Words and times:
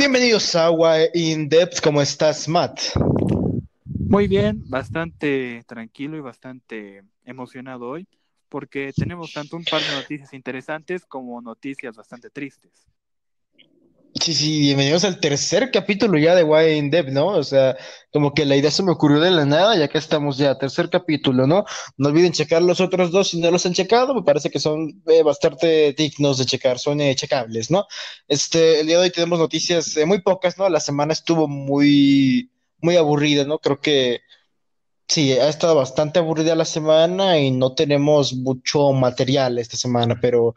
Bienvenidos 0.00 0.56
a 0.56 0.64
Agua 0.64 0.96
In 1.12 1.46
Depth, 1.46 1.82
¿cómo 1.82 2.00
estás, 2.00 2.48
Matt? 2.48 2.80
Muy 3.84 4.28
bien, 4.28 4.64
bastante 4.70 5.62
tranquilo 5.66 6.16
y 6.16 6.20
bastante 6.20 7.02
emocionado 7.26 7.86
hoy, 7.86 8.08
porque 8.48 8.94
tenemos 8.96 9.30
tanto 9.34 9.58
un 9.58 9.64
par 9.64 9.82
de 9.82 9.90
noticias 9.90 10.32
interesantes 10.32 11.04
como 11.04 11.42
noticias 11.42 11.94
bastante 11.94 12.30
tristes. 12.30 12.88
Sí, 14.14 14.34
sí, 14.34 14.58
bienvenidos 14.60 15.04
al 15.04 15.20
tercer 15.20 15.70
capítulo 15.70 16.18
ya 16.18 16.34
de 16.34 16.42
Why 16.42 16.72
in 16.72 16.90
Depth, 16.90 17.10
¿no? 17.10 17.28
O 17.28 17.44
sea, 17.44 17.76
como 18.12 18.34
que 18.34 18.44
la 18.44 18.56
idea 18.56 18.70
se 18.70 18.82
me 18.82 18.90
ocurrió 18.90 19.20
de 19.20 19.30
la 19.30 19.44
nada, 19.44 19.76
ya 19.76 19.88
que 19.88 19.98
estamos 19.98 20.36
ya, 20.36 20.58
tercer 20.58 20.90
capítulo, 20.90 21.46
¿no? 21.46 21.64
No 21.96 22.08
olviden 22.08 22.32
checar 22.32 22.60
los 22.62 22.80
otros 22.80 23.12
dos 23.12 23.28
si 23.30 23.40
no 23.40 23.50
los 23.50 23.64
han 23.66 23.72
checado, 23.72 24.14
me 24.14 24.22
parece 24.22 24.50
que 24.50 24.58
son 24.58 25.02
eh, 25.06 25.22
bastante 25.22 25.92
dignos 25.92 26.38
de 26.38 26.44
checar, 26.46 26.78
son 26.78 27.00
eh, 27.00 27.14
checables, 27.14 27.70
¿no? 27.70 27.86
Este, 28.26 28.80
el 28.80 28.88
día 28.88 28.96
de 28.98 29.04
hoy 29.04 29.10
tenemos 29.10 29.38
noticias 29.38 29.96
eh, 29.96 30.04
muy 30.06 30.20
pocas, 30.22 30.58
¿no? 30.58 30.68
La 30.68 30.80
semana 30.80 31.12
estuvo 31.12 31.46
muy, 31.48 32.50
muy 32.78 32.96
aburrida, 32.96 33.44
¿no? 33.44 33.58
Creo 33.58 33.80
que 33.80 34.20
sí, 35.08 35.32
ha 35.32 35.48
estado 35.48 35.74
bastante 35.76 36.18
aburrida 36.18 36.54
la 36.56 36.64
semana 36.64 37.38
y 37.38 37.50
no 37.52 37.74
tenemos 37.74 38.34
mucho 38.34 38.92
material 38.92 39.58
esta 39.58 39.76
semana, 39.76 40.18
pero 40.20 40.54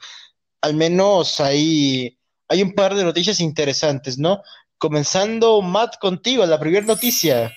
al 0.62 0.76
menos 0.76 1.40
ahí 1.40 2.18
hay 2.22 2.23
un 2.62 2.74
par 2.74 2.94
de 2.96 3.04
noticias 3.04 3.40
interesantes, 3.40 4.18
¿no? 4.18 4.42
Comenzando, 4.78 5.62
Matt, 5.62 5.98
contigo, 6.00 6.46
la 6.46 6.60
primera 6.60 6.86
noticia. 6.86 7.52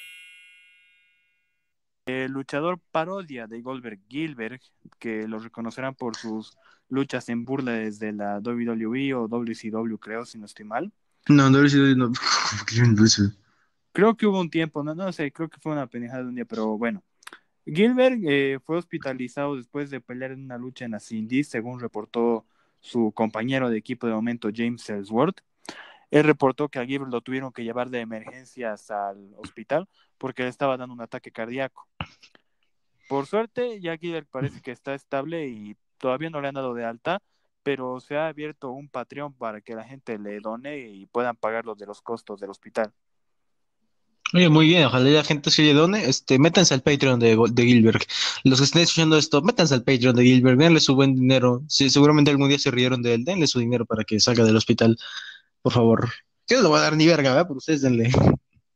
El 2.06 2.30
luchador 2.30 2.80
parodia 2.92 3.48
de 3.48 3.60
Goldberg 3.60 4.00
Gilbert, 4.08 4.62
que 4.98 5.26
lo 5.26 5.40
reconocerán 5.40 5.96
por 5.96 6.16
sus 6.16 6.56
luchas 6.88 7.28
en 7.28 7.44
burla 7.44 7.72
desde 7.72 8.12
la 8.12 8.38
WWE 8.38 9.14
o 9.14 9.26
WCW, 9.26 9.96
creo, 9.96 10.24
si 10.24 10.38
no 10.38 10.46
estoy 10.46 10.64
mal. 10.64 10.92
No, 11.28 11.50
WCW 11.50 11.96
no. 11.96 12.12
creo 13.92 14.16
que 14.16 14.26
hubo 14.26 14.40
un 14.40 14.50
tiempo, 14.50 14.84
no, 14.84 14.94
no 14.94 15.10
sé, 15.12 15.32
creo 15.32 15.48
que 15.48 15.58
fue 15.58 15.72
una 15.72 15.86
pendejada 15.86 16.22
de 16.22 16.28
un 16.28 16.34
día, 16.34 16.44
pero 16.44 16.78
bueno. 16.78 17.02
Gilbert 17.64 18.20
eh, 18.24 18.60
fue 18.64 18.76
hospitalizado 18.76 19.56
después 19.56 19.90
de 19.90 20.00
pelear 20.00 20.30
en 20.30 20.44
una 20.44 20.58
lucha 20.58 20.84
en 20.84 20.92
las 20.92 21.10
Indies, 21.10 21.48
según 21.48 21.80
reportó 21.80 22.46
su 22.86 23.12
compañero 23.12 23.68
de 23.68 23.78
equipo 23.78 24.06
de 24.06 24.14
momento, 24.14 24.48
James 24.54 24.88
Ellsworth. 24.88 25.40
Él 26.10 26.22
reportó 26.22 26.68
que 26.68 26.78
a 26.78 26.86
Gilbert 26.86 27.10
lo 27.10 27.20
tuvieron 27.20 27.52
que 27.52 27.64
llevar 27.64 27.90
de 27.90 28.00
emergencias 28.00 28.90
al 28.92 29.34
hospital 29.36 29.88
porque 30.18 30.44
le 30.44 30.48
estaba 30.48 30.76
dando 30.76 30.94
un 30.94 31.00
ataque 31.00 31.32
cardíaco. 31.32 31.88
Por 33.08 33.26
suerte, 33.26 33.80
ya 33.80 33.96
parece 34.30 34.60
que 34.62 34.70
está 34.70 34.94
estable 34.94 35.48
y 35.48 35.76
todavía 35.98 36.30
no 36.30 36.40
le 36.40 36.48
han 36.48 36.54
dado 36.54 36.74
de 36.74 36.84
alta, 36.84 37.22
pero 37.64 37.98
se 37.98 38.16
ha 38.16 38.28
abierto 38.28 38.70
un 38.70 38.88
Patreon 38.88 39.34
para 39.34 39.60
que 39.60 39.74
la 39.74 39.84
gente 39.84 40.18
le 40.18 40.38
done 40.38 40.78
y 40.78 41.06
puedan 41.06 41.36
pagar 41.36 41.64
los 41.64 41.76
de 41.76 41.86
los 41.86 42.00
costos 42.00 42.38
del 42.40 42.50
hospital. 42.50 42.92
Oye, 44.34 44.48
muy 44.48 44.66
bien, 44.66 44.84
ojalá 44.84 45.08
la 45.08 45.24
gente 45.24 45.50
se 45.50 45.62
le 45.62 45.72
done, 45.72 46.04
este, 46.04 46.38
métanse 46.38 46.74
al 46.74 46.82
Patreon 46.82 47.20
de, 47.20 47.38
de 47.52 47.64
Gilbert. 47.64 48.02
Los 48.42 48.58
que 48.58 48.64
estén 48.64 48.82
escuchando 48.82 49.16
esto, 49.16 49.40
métanse 49.40 49.74
al 49.74 49.84
Patreon 49.84 50.16
de 50.16 50.24
Gilbert, 50.24 50.58
denle 50.58 50.80
su 50.80 50.96
buen 50.96 51.14
dinero. 51.14 51.62
Seguramente 51.68 52.32
algún 52.32 52.48
día 52.48 52.58
se 52.58 52.72
rieron 52.72 53.02
de 53.02 53.14
él, 53.14 53.24
denle 53.24 53.46
su 53.46 53.60
dinero 53.60 53.86
para 53.86 54.02
que 54.04 54.18
salga 54.18 54.44
del 54.44 54.56
hospital, 54.56 54.98
por 55.62 55.72
favor. 55.72 56.10
Yo 56.48 56.56
no 56.56 56.64
lo 56.64 56.68
voy 56.70 56.78
a 56.78 56.82
dar 56.82 56.96
ni 56.96 57.06
verga, 57.06 57.30
¿verdad? 57.30 57.46
Pero 57.46 57.58
ustedes 57.58 57.82
denle. 57.82 58.10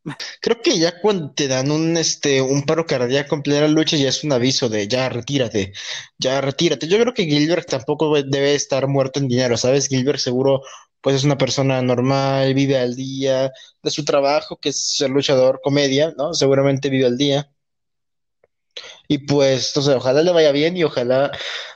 Creo 0.41 0.63
que 0.63 0.79
ya 0.79 1.01
cuando 1.01 1.33
te 1.33 1.49
dan 1.49 1.71
un, 1.71 1.97
este, 1.97 2.41
un 2.43 2.63
paro 2.63 2.87
cardíaco 2.87 3.35
en 3.35 3.43
plena 3.43 3.69
lucha 3.69 3.97
ya 3.97 4.09
es 4.09 4.25
un 4.25 4.33
aviso 4.33 4.69
de 4.69 4.89
ya 4.89 5.09
retírate, 5.09 5.73
ya 6.19 6.41
retírate. 6.41 6.89
Yo 6.89 6.99
creo 6.99 7.13
que 7.13 7.25
Gilbert 7.25 7.69
tampoco 7.69 8.15
debe 8.23 8.55
estar 8.55 8.87
muerto 8.89 9.21
en 9.21 9.29
dinero, 9.29 9.57
¿sabes? 9.57 9.89
Gilbert 9.89 10.19
seguro 10.19 10.63
pues 11.01 11.17
es 11.17 11.25
una 11.25 11.39
persona 11.39 11.81
normal, 11.83 12.55
vive 12.55 12.79
al 12.79 12.95
día 12.97 13.53
de 13.83 13.91
su 13.91 14.05
trabajo, 14.05 14.57
que 14.59 14.71
es 14.71 14.97
ser 14.97 15.11
luchador 15.11 15.61
comedia, 15.63 16.13
¿no? 16.17 16.35
Seguramente 16.35 16.91
vive 16.91 17.07
al 17.07 17.17
día. 17.19 17.51
Y 19.11 19.19
pues, 19.19 19.73
no 19.75 19.83
sé, 19.83 19.95
ojalá 19.95 20.23
le 20.23 20.31
vaya 20.31 20.53
bien 20.53 20.77
y 20.77 20.85
ojalá, 20.85 21.33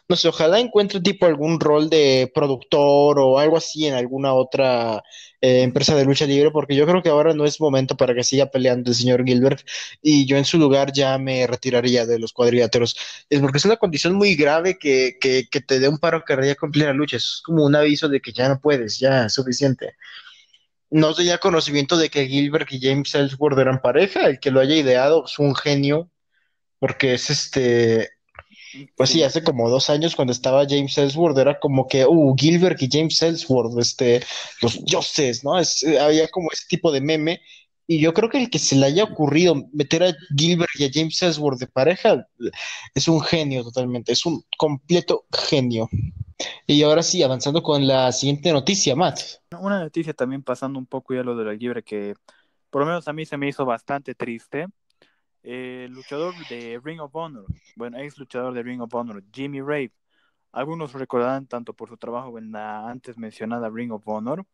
no 0.08 0.14
sé, 0.14 0.28
ojalá 0.28 0.60
encuentre 0.60 1.00
tipo 1.00 1.26
algún 1.26 1.58
rol 1.58 1.90
de 1.90 2.30
productor 2.32 3.18
o 3.18 3.40
algo 3.40 3.56
así 3.56 3.86
en 3.88 3.94
alguna 3.94 4.34
otra 4.34 5.02
eh, 5.40 5.62
empresa 5.62 5.96
de 5.96 6.04
lucha 6.04 6.26
libre, 6.26 6.52
porque 6.52 6.76
yo 6.76 6.86
creo 6.86 7.02
que 7.02 7.08
ahora 7.08 7.34
no 7.34 7.44
es 7.44 7.60
momento 7.60 7.96
para 7.96 8.14
que 8.14 8.22
siga 8.22 8.46
peleando 8.46 8.90
el 8.92 8.96
señor 8.96 9.24
Gilbert 9.24 9.66
y 10.00 10.26
yo 10.26 10.36
en 10.36 10.44
su 10.44 10.58
lugar 10.58 10.92
ya 10.92 11.18
me 11.18 11.44
retiraría 11.48 12.06
de 12.06 12.20
los 12.20 12.32
cuadriláteros. 12.32 12.96
Es 13.28 13.40
porque 13.40 13.58
es 13.58 13.64
una 13.64 13.78
condición 13.78 14.14
muy 14.14 14.36
grave 14.36 14.78
que, 14.78 15.16
que, 15.20 15.48
que 15.50 15.60
te 15.60 15.80
dé 15.80 15.88
un 15.88 15.98
paro 15.98 16.22
cardíaco 16.24 16.66
en 16.66 16.72
plena 16.72 16.92
lucha. 16.92 17.16
Es 17.16 17.40
como 17.44 17.64
un 17.64 17.74
aviso 17.74 18.08
de 18.08 18.20
que 18.20 18.32
ya 18.32 18.48
no 18.48 18.60
puedes, 18.60 19.00
ya 19.00 19.26
es 19.26 19.32
suficiente 19.34 19.94
no 20.90 21.14
tenía 21.14 21.38
conocimiento 21.38 21.96
de 21.96 22.08
que 22.08 22.26
Gilbert 22.28 22.72
y 22.72 22.80
James 22.80 23.14
Ellsworth 23.14 23.58
eran 23.58 23.80
pareja, 23.82 24.28
el 24.28 24.38
que 24.38 24.52
lo 24.52 24.60
haya 24.60 24.76
ideado 24.76 25.24
es 25.26 25.38
un 25.40 25.56
genio 25.56 26.10
porque 26.78 27.14
es 27.14 27.30
este, 27.30 28.10
pues 28.96 29.10
sí, 29.10 29.22
hace 29.22 29.42
como 29.42 29.70
dos 29.70 29.90
años 29.90 30.16
cuando 30.16 30.32
estaba 30.32 30.66
James 30.68 30.96
Ellsworth, 30.98 31.38
era 31.38 31.58
como 31.58 31.86
que, 31.86 32.04
uh, 32.06 32.34
Gilbert 32.36 32.80
y 32.82 32.88
James 32.90 33.20
Ellsworth, 33.22 33.78
este, 33.78 34.22
los 34.62 34.84
dioses, 34.84 35.44
¿no? 35.44 35.58
Es, 35.58 35.84
había 36.00 36.28
como 36.28 36.50
ese 36.52 36.64
tipo 36.68 36.90
de 36.92 37.00
meme, 37.00 37.40
y 37.86 38.00
yo 38.00 38.14
creo 38.14 38.30
que 38.30 38.38
el 38.38 38.50
que 38.50 38.58
se 38.58 38.76
le 38.76 38.86
haya 38.86 39.04
ocurrido 39.04 39.68
meter 39.72 40.02
a 40.04 40.14
Gilbert 40.34 40.70
y 40.78 40.84
a 40.84 40.90
James 40.92 41.22
Ellsworth 41.22 41.58
de 41.58 41.66
pareja 41.66 42.26
es 42.94 43.08
un 43.08 43.20
genio 43.20 43.62
totalmente, 43.62 44.12
es 44.12 44.24
un 44.24 44.42
completo 44.56 45.26
genio. 45.30 45.88
Y 46.66 46.82
ahora 46.82 47.02
sí, 47.02 47.22
avanzando 47.22 47.62
con 47.62 47.86
la 47.86 48.10
siguiente 48.10 48.52
noticia, 48.52 48.96
Matt. 48.96 49.20
Una 49.60 49.80
noticia 49.80 50.14
también 50.14 50.42
pasando 50.42 50.78
un 50.78 50.86
poco 50.86 51.14
ya 51.14 51.22
lo 51.22 51.36
de 51.36 51.44
la 51.44 51.56
Gilbert 51.56 51.86
que 51.86 52.14
por 52.70 52.80
lo 52.80 52.86
menos 52.86 53.06
a 53.06 53.12
mí 53.12 53.24
se 53.24 53.36
me 53.36 53.48
hizo 53.48 53.64
bastante 53.64 54.14
triste 54.14 54.66
el 55.44 55.92
luchador 55.92 56.34
de 56.48 56.80
Ring 56.82 57.00
of 57.00 57.14
Honor, 57.14 57.44
bueno, 57.76 57.98
ex 57.98 58.18
luchador 58.18 58.54
de 58.54 58.62
Ring 58.62 58.80
of 58.80 58.94
Honor, 58.94 59.22
Jimmy 59.30 59.60
Rave. 59.60 59.92
Algunos 60.52 60.94
recordarán 60.94 61.46
tanto 61.46 61.74
por 61.74 61.90
su 61.90 61.98
trabajo 61.98 62.38
en 62.38 62.50
la 62.50 62.88
antes 62.88 63.18
mencionada 63.18 63.68
Ring 63.68 63.92
of 63.92 64.08
Honor, 64.08 64.46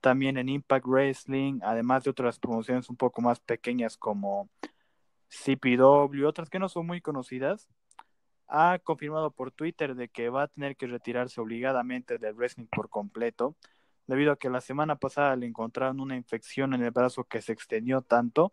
también 0.00 0.36
en 0.36 0.50
Impact 0.50 0.86
Wrestling, 0.86 1.60
además 1.62 2.04
de 2.04 2.10
otras 2.10 2.38
promociones 2.38 2.90
un 2.90 2.96
poco 2.96 3.22
más 3.22 3.40
pequeñas 3.40 3.96
como 3.96 4.50
CPW, 5.28 6.26
otras 6.26 6.50
que 6.50 6.58
no 6.58 6.68
son 6.68 6.86
muy 6.86 7.00
conocidas, 7.00 7.68
ha 8.46 8.78
confirmado 8.78 9.30
por 9.30 9.52
Twitter 9.52 9.94
de 9.94 10.08
que 10.08 10.28
va 10.28 10.44
a 10.44 10.48
tener 10.48 10.76
que 10.76 10.86
retirarse 10.86 11.40
obligadamente 11.40 12.18
del 12.18 12.34
wrestling 12.34 12.66
por 12.66 12.90
completo, 12.90 13.56
debido 14.06 14.32
a 14.32 14.36
que 14.36 14.50
la 14.50 14.60
semana 14.60 14.96
pasada 14.96 15.34
le 15.34 15.46
encontraron 15.46 15.98
una 15.98 16.14
infección 16.14 16.74
en 16.74 16.82
el 16.82 16.90
brazo 16.90 17.24
que 17.24 17.40
se 17.40 17.52
extendió 17.52 18.02
tanto 18.02 18.52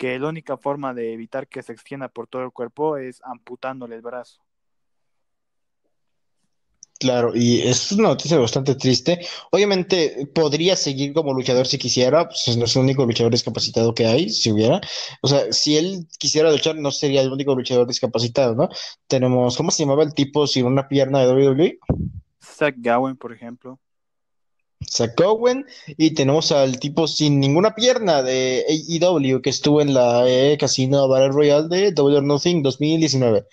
que 0.00 0.18
la 0.18 0.30
única 0.30 0.56
forma 0.56 0.94
de 0.94 1.12
evitar 1.12 1.46
que 1.46 1.62
se 1.62 1.74
extienda 1.74 2.08
por 2.08 2.26
todo 2.26 2.42
el 2.42 2.52
cuerpo 2.52 2.96
es 2.96 3.20
amputándole 3.22 3.96
el 3.96 4.00
brazo. 4.00 4.40
Claro, 6.98 7.32
y 7.34 7.60
es 7.60 7.92
una 7.92 8.08
noticia 8.08 8.38
bastante 8.38 8.74
triste. 8.76 9.20
Obviamente 9.50 10.26
podría 10.34 10.74
seguir 10.74 11.12
como 11.12 11.34
luchador 11.34 11.66
si 11.66 11.76
quisiera, 11.76 12.26
pues 12.26 12.56
no 12.56 12.64
es 12.64 12.74
el 12.76 12.82
único 12.82 13.04
luchador 13.04 13.30
discapacitado 13.30 13.92
que 13.94 14.06
hay, 14.06 14.30
si 14.30 14.50
hubiera. 14.50 14.80
O 15.20 15.28
sea, 15.28 15.52
si 15.52 15.76
él 15.76 16.06
quisiera 16.18 16.50
luchar, 16.50 16.76
no 16.76 16.90
sería 16.92 17.20
el 17.20 17.30
único 17.30 17.54
luchador 17.54 17.86
discapacitado, 17.86 18.54
¿no? 18.54 18.70
Tenemos, 19.06 19.54
¿cómo 19.58 19.70
se 19.70 19.82
llamaba 19.82 20.02
el 20.02 20.14
tipo 20.14 20.46
sin 20.46 20.64
una 20.64 20.88
pierna 20.88 21.20
de 21.20 21.26
WWE? 21.26 21.78
Zach 22.42 22.74
Gowen, 22.78 23.18
por 23.18 23.34
ejemplo. 23.34 23.78
Owen 25.24 25.66
y 25.96 26.12
tenemos 26.12 26.52
al 26.52 26.78
tipo 26.78 27.06
sin 27.06 27.40
ninguna 27.40 27.74
pierna 27.74 28.22
de 28.22 28.64
AEW 28.68 29.40
que 29.42 29.50
estuvo 29.50 29.80
en 29.80 29.94
la 29.94 30.28
eh, 30.28 30.56
Casino 30.58 31.08
Battle 31.08 31.28
Royale 31.28 31.68
de 31.68 31.92
Double 31.92 32.22
Nothing 32.22 32.62
2019. 32.62 33.46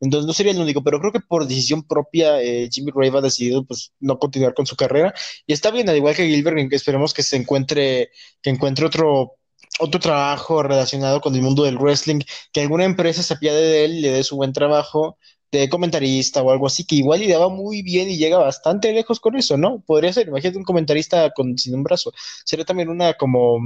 Entonces 0.00 0.26
no 0.26 0.32
sería 0.32 0.52
el 0.52 0.60
único, 0.60 0.82
pero 0.82 0.98
creo 1.00 1.12
que 1.12 1.20
por 1.20 1.46
decisión 1.46 1.84
propia 1.84 2.42
eh, 2.42 2.68
Jimmy 2.70 2.90
Rave 2.92 3.18
ha 3.18 3.20
decidido 3.22 3.64
pues 3.64 3.92
no 4.00 4.18
continuar 4.18 4.52
con 4.54 4.66
su 4.66 4.74
carrera 4.76 5.14
y 5.46 5.52
está 5.52 5.70
bien, 5.70 5.88
al 5.88 5.96
igual 5.96 6.16
que 6.16 6.26
Gilbert, 6.26 6.68
que 6.68 6.76
esperemos 6.76 7.14
que 7.14 7.22
se 7.22 7.36
encuentre, 7.36 8.10
que 8.42 8.50
encuentre 8.50 8.86
otro 8.86 9.36
otro 9.78 10.00
trabajo 10.00 10.62
relacionado 10.62 11.20
con 11.20 11.34
el 11.34 11.42
mundo 11.42 11.64
del 11.64 11.78
wrestling, 11.78 12.20
que 12.52 12.60
alguna 12.60 12.84
empresa 12.84 13.22
se 13.22 13.34
apiade 13.34 13.62
de 13.62 13.84
él 13.84 13.94
y 13.96 14.00
le 14.02 14.10
dé 14.10 14.22
su 14.24 14.36
buen 14.36 14.52
trabajo 14.52 15.18
de 15.58 15.68
comentarista 15.68 16.42
o 16.42 16.50
algo 16.50 16.66
así, 16.66 16.84
que 16.84 16.96
igual 16.96 17.22
ideaba 17.22 17.48
muy 17.48 17.82
bien 17.82 18.10
y 18.10 18.16
llega 18.16 18.38
bastante 18.38 18.92
lejos 18.92 19.20
con 19.20 19.36
eso, 19.36 19.56
¿no? 19.58 19.80
Podría 19.86 20.12
ser, 20.12 20.28
imagínate 20.28 20.58
un 20.58 20.64
comentarista 20.64 21.30
con, 21.30 21.58
sin 21.58 21.74
un 21.74 21.82
brazo. 21.82 22.12
Sería 22.44 22.64
también 22.64 22.88
una 22.88 23.14
como... 23.14 23.58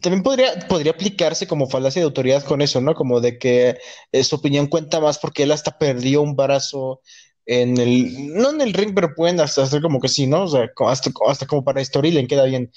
También 0.00 0.22
podría, 0.22 0.58
podría 0.68 0.92
aplicarse 0.92 1.46
como 1.46 1.68
falacia 1.68 2.00
de 2.00 2.06
autoridad 2.06 2.42
con 2.44 2.62
eso, 2.62 2.80
¿no? 2.80 2.94
Como 2.94 3.20
de 3.20 3.38
que 3.38 3.76
eh, 4.10 4.24
su 4.24 4.36
opinión 4.36 4.66
cuenta 4.66 5.00
más 5.00 5.18
porque 5.18 5.42
él 5.42 5.52
hasta 5.52 5.76
perdió 5.78 6.22
un 6.22 6.34
brazo 6.34 7.02
en 7.44 7.76
el... 7.76 8.32
No 8.34 8.50
en 8.50 8.62
el 8.62 8.72
ring, 8.72 8.94
pero 8.94 9.14
pueden 9.14 9.40
hasta 9.40 9.64
hacer 9.64 9.82
como 9.82 10.00
que 10.00 10.08
sí, 10.08 10.26
¿no? 10.26 10.44
O 10.44 10.48
sea, 10.48 10.70
hasta, 10.86 11.10
hasta 11.28 11.46
como 11.46 11.62
para 11.62 11.82
le 11.82 12.26
queda 12.26 12.44
bien. 12.44 12.72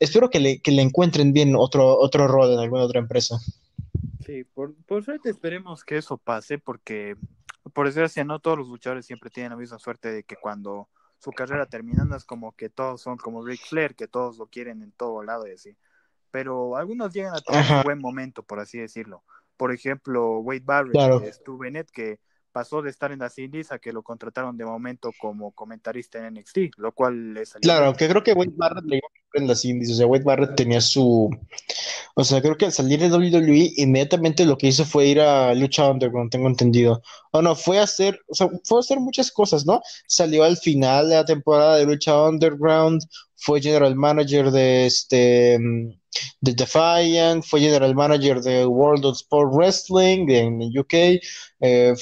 Espero 0.00 0.28
que 0.28 0.40
le, 0.40 0.60
que 0.60 0.72
le 0.72 0.82
encuentren 0.82 1.32
bien 1.32 1.54
otro, 1.56 1.96
otro 1.96 2.26
rol 2.26 2.52
en 2.52 2.58
alguna 2.58 2.82
otra 2.82 2.98
empresa. 2.98 3.38
Sí, 4.24 4.44
por, 4.44 4.74
por 4.84 5.04
suerte 5.04 5.30
esperemos 5.30 5.84
que 5.84 5.96
eso 5.98 6.16
pase, 6.16 6.58
porque 6.58 7.16
por 7.72 7.86
desgracia 7.86 8.24
no 8.24 8.40
todos 8.40 8.58
los 8.58 8.68
luchadores 8.68 9.06
siempre 9.06 9.30
tienen 9.30 9.50
la 9.50 9.56
misma 9.56 9.78
suerte 9.78 10.10
de 10.10 10.22
que 10.24 10.36
cuando 10.36 10.88
su 11.18 11.32
carrera 11.32 11.66
terminando 11.66 12.16
es 12.16 12.24
como 12.24 12.52
que 12.52 12.68
todos 12.68 13.00
son 13.00 13.16
como 13.16 13.44
Ric 13.44 13.60
Flair, 13.66 13.94
que 13.94 14.08
todos 14.08 14.38
lo 14.38 14.46
quieren 14.46 14.82
en 14.82 14.92
todo 14.92 15.22
lado 15.22 15.46
y 15.48 15.52
así. 15.52 15.76
Pero 16.30 16.76
algunos 16.76 17.12
llegan 17.12 17.34
a 17.34 17.40
tener 17.40 17.64
un 17.78 17.82
buen 17.82 17.98
momento, 17.98 18.42
por 18.42 18.60
así 18.60 18.78
decirlo. 18.78 19.24
Por 19.56 19.72
ejemplo, 19.72 20.38
Wade 20.40 20.62
Barrett, 20.64 20.92
claro. 20.92 21.22
Stu 21.32 21.56
Bennett, 21.56 21.90
que 21.90 22.20
pasó 22.52 22.82
de 22.82 22.90
estar 22.90 23.12
en 23.12 23.18
las 23.18 23.38
Indies 23.38 23.70
a 23.70 23.78
que 23.78 23.92
lo 23.92 24.02
contrataron 24.02 24.56
de 24.56 24.64
momento 24.64 25.10
como 25.18 25.52
comentarista 25.52 26.18
en 26.18 26.34
NXT, 26.34 26.78
lo 26.78 26.92
cual 26.92 27.34
le 27.34 27.46
salió. 27.46 27.62
Claro, 27.62 27.94
que 27.94 28.08
creo 28.08 28.22
que 28.22 28.32
Wade 28.32 28.52
Barrett 28.54 28.84
le 28.84 29.00
en 29.34 29.46
las 29.46 29.64
Indies, 29.64 29.92
o 29.92 29.94
sea, 29.94 30.06
Wade 30.06 30.24
Barrett 30.24 30.56
tenía 30.56 30.80
su. 30.80 31.30
O 32.18 32.24
sea, 32.24 32.40
creo 32.40 32.56
que 32.56 32.64
al 32.64 32.72
salir 32.72 32.98
de 32.98 33.10
WWE, 33.10 33.74
inmediatamente 33.76 34.46
lo 34.46 34.56
que 34.56 34.68
hizo 34.68 34.86
fue 34.86 35.06
ir 35.06 35.20
a 35.20 35.52
Lucha 35.54 35.90
Underground, 35.90 36.30
tengo 36.30 36.48
entendido. 36.48 37.02
O 37.30 37.42
no, 37.42 37.54
fue 37.54 37.78
a 37.78 37.82
hacer, 37.82 38.18
o 38.28 38.34
sea, 38.34 38.48
fue 38.64 38.78
a 38.78 38.80
hacer 38.80 39.00
muchas 39.00 39.30
cosas, 39.30 39.66
¿no? 39.66 39.82
Salió 40.06 40.42
al 40.42 40.56
final 40.56 41.10
de 41.10 41.16
la 41.16 41.26
temporada 41.26 41.76
de 41.76 41.84
Lucha 41.84 42.18
Underground, 42.22 43.02
fue 43.34 43.60
general 43.60 43.94
manager 43.96 44.50
de 44.50 44.86
este 44.86 45.58
de 46.40 46.54
Defiant, 46.54 47.44
fue 47.44 47.60
general 47.60 47.94
manager 47.94 48.40
de 48.40 48.64
World 48.64 49.04
of 49.04 49.16
Sport 49.16 49.52
Wrestling 49.52 50.26
en 50.30 50.78
UK, 50.78 51.20
eh, 51.60 51.94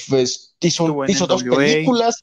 hizo, 0.61 1.05
hizo 1.08 1.26
dos 1.26 1.43
películas, 1.43 2.22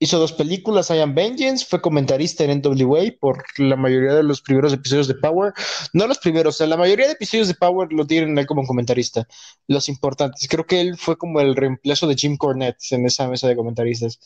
hizo 0.00 0.18
dos 0.18 0.32
películas, 0.32 0.90
I 0.90 0.98
Am 0.98 1.14
Vengeance, 1.14 1.66
fue 1.68 1.80
comentarista 1.80 2.42
en 2.42 2.62
NWA 2.62 3.02
por 3.20 3.44
la 3.58 3.76
mayoría 3.76 4.14
de 4.14 4.22
los 4.22 4.40
primeros 4.40 4.72
episodios 4.72 5.06
de 5.06 5.14
Power, 5.14 5.52
no 5.92 6.06
los 6.06 6.18
primeros, 6.18 6.56
o 6.56 6.58
sea, 6.58 6.66
la 6.66 6.78
mayoría 6.78 7.06
de 7.06 7.12
episodios 7.12 7.48
de 7.48 7.54
Power 7.54 7.92
lo 7.92 8.06
tienen 8.06 8.36
él 8.38 8.46
como 8.46 8.66
comentarista, 8.66 9.28
los 9.68 9.90
importantes, 9.90 10.48
creo 10.48 10.66
que 10.66 10.80
él 10.80 10.96
fue 10.96 11.18
como 11.18 11.40
el 11.40 11.54
reemplazo 11.54 12.08
de 12.08 12.16
Jim 12.16 12.38
Cornette 12.38 12.78
en 12.92 13.04
esa 13.04 13.28
mesa 13.28 13.46
de 13.46 13.56
comentaristas. 13.56 14.18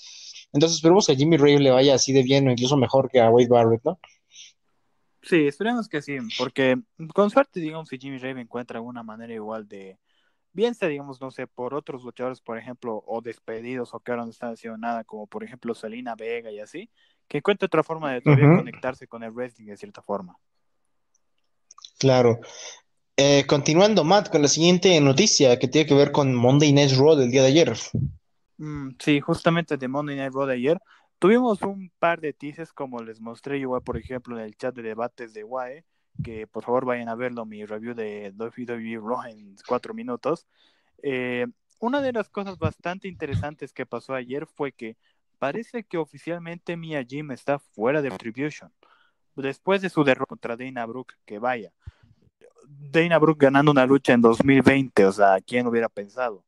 Entonces 0.53 0.77
esperemos 0.77 1.07
que 1.07 1.13
a 1.13 1.17
Jimmy 1.17 1.37
Ray 1.37 1.59
le 1.59 1.73
vaya 1.73 1.97
así 1.97 2.13
de 2.13 2.23
bien 2.23 2.47
o 2.47 2.53
incluso 2.53 2.77
mejor 2.77 3.11
que 3.11 3.21
a 3.21 3.29
Wade 3.29 3.49
Barrett, 3.49 3.85
¿no? 3.85 3.99
Sí, 5.23 5.49
esperemos 5.49 5.89
que 5.89 6.03
sí, 6.03 6.19
porque 6.39 6.77
con 7.13 7.31
suerte, 7.31 7.59
digamos, 7.59 7.89
si 7.89 7.99
Jimmy 7.99 8.19
Ray 8.19 8.41
encuentra 8.41 8.79
alguna 8.79 9.03
manera 9.03 9.35
igual 9.35 9.67
de, 9.67 9.99
bien 10.55 10.75
sea, 10.75 10.89
digamos, 10.89 11.21
no 11.21 11.31
sé, 11.31 11.47
por 11.47 11.75
otros 11.75 12.03
luchadores, 12.03 12.41
por 12.41 12.57
ejemplo, 12.59 13.03
o 13.07 13.21
despedidos 13.21 13.93
o 13.93 14.01
que 14.01 14.13
ahora 14.13 14.25
no 14.25 14.31
están 14.31 14.55
haciendo 14.55 14.79
nada, 14.79 15.05
como 15.05 15.27
por 15.27 15.45
ejemplo 15.45 15.75
Selina 15.75 16.15
Vega 16.15 16.51
y 16.51 16.61
así, 16.61 16.89
que 17.29 17.39
encuentre 17.39 17.67
otra 17.67 17.83
forma 17.83 18.13
de 18.13 18.23
todavía 18.23 18.57
conectarse 18.57 19.07
con 19.07 19.23
el 19.23 19.33
wrestling 19.33 19.67
de 19.67 19.77
cierta 19.77 20.01
forma. 20.01 20.39
Claro. 21.99 22.41
Eh, 23.17 23.45
continuando, 23.47 24.03
Matt, 24.03 24.31
con 24.31 24.41
la 24.43 24.49
siguiente 24.49 24.99
noticia 25.01 25.59
que 25.59 25.69
tiene 25.69 25.87
que 25.87 25.95
ver 25.95 26.11
con 26.11 26.35
Monday 26.35 26.73
Night 26.73 26.93
Raw 26.97 27.15
del 27.15 27.31
día 27.31 27.43
de 27.43 27.49
ayer. 27.49 27.73
Mm, 28.57 28.91
sí, 28.99 29.21
justamente 29.21 29.77
de 29.77 29.89
Monday 29.89 30.17
Night 30.17 30.33
Raw 30.33 30.47
de 30.47 30.55
ayer 30.55 30.79
Tuvimos 31.25 31.63
un 31.63 31.91
par 31.99 32.21
de 32.21 32.35
teases, 32.35 32.71
como 32.75 33.03
les 33.03 33.19
mostré 33.19 33.57
igual, 33.57 33.83
por 33.83 33.97
ejemplo, 33.97 34.39
en 34.39 34.45
el 34.45 34.57
chat 34.57 34.75
de 34.75 34.83
debates 34.83 35.33
de 35.33 35.43
WAE, 35.43 35.83
que 36.23 36.47
por 36.47 36.65
favor 36.65 36.85
vayan 36.85 37.09
a 37.09 37.15
verlo, 37.15 37.45
mi 37.45 37.65
review 37.65 37.95
de 37.95 38.33
WWE 38.37 38.99
Raw 38.99 39.25
en 39.29 39.57
cuatro 39.67 39.95
minutos. 39.95 40.47
Eh, 41.03 41.47
una 41.81 42.01
de 42.01 42.13
las 42.13 42.29
cosas 42.29 42.59
bastante 42.59 43.09
interesantes 43.09 43.73
que 43.73 43.87
pasó 43.87 44.15
ayer 44.15 44.47
fue 44.47 44.73
que 44.73 44.97
parece 45.39 45.85
que 45.85 45.99
oficialmente 45.99 46.77
Mia 46.77 47.05
Jim 47.05 47.31
está 47.31 47.59
fuera 47.59 48.01
de 48.01 48.11
Retribution. 48.11 48.73
Después 49.37 49.83
de 49.83 49.91
su 49.91 50.05
derrota 50.05 50.27
contra 50.27 50.57
Dana 50.57 50.87
Brooke, 50.87 51.15
que 51.25 51.39
vaya. 51.39 51.73
Dana 52.67 53.19
Brooke 53.19 53.45
ganando 53.47 53.73
una 53.73 53.85
lucha 53.85 54.13
en 54.13 54.23
2020, 54.23 55.05
o 55.07 55.13
sea, 55.13 55.39
¿quién 55.45 55.67
hubiera 55.67 55.89
pensado? 55.89 56.45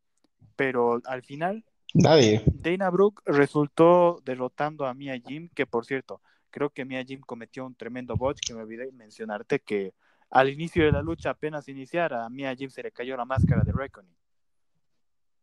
Pero 0.55 1.01
al 1.05 1.23
final 1.23 1.65
Nadie. 1.95 2.43
Dana 2.47 2.91
Brooke 2.91 3.23
resultó 3.25 4.21
derrotando 4.23 4.87
a 4.87 4.93
Mia 4.93 5.19
Jim, 5.19 5.49
que 5.55 5.67
por 5.67 5.87
cierto, 5.87 6.21
creo 6.57 6.71
que 6.71 6.87
Mia 6.87 7.05
Jim 7.05 7.21
cometió 7.21 7.67
un 7.67 7.75
tremendo 7.75 8.17
botch, 8.17 8.39
que 8.41 8.55
me 8.55 8.63
olvidé 8.63 8.91
mencionarte 8.91 9.61
que 9.61 9.93
al 10.31 10.49
inicio 10.49 10.87
de 10.87 10.93
la 10.93 11.03
lucha, 11.03 11.29
apenas 11.29 11.69
iniciara, 11.69 12.25
a 12.25 12.31
Mia 12.31 12.57
Jim 12.57 12.71
se 12.71 12.83
le 12.83 12.91
cayó 12.91 13.15
la 13.15 13.27
máscara 13.27 13.63
de 13.63 13.73
Reckoning. 13.73 14.17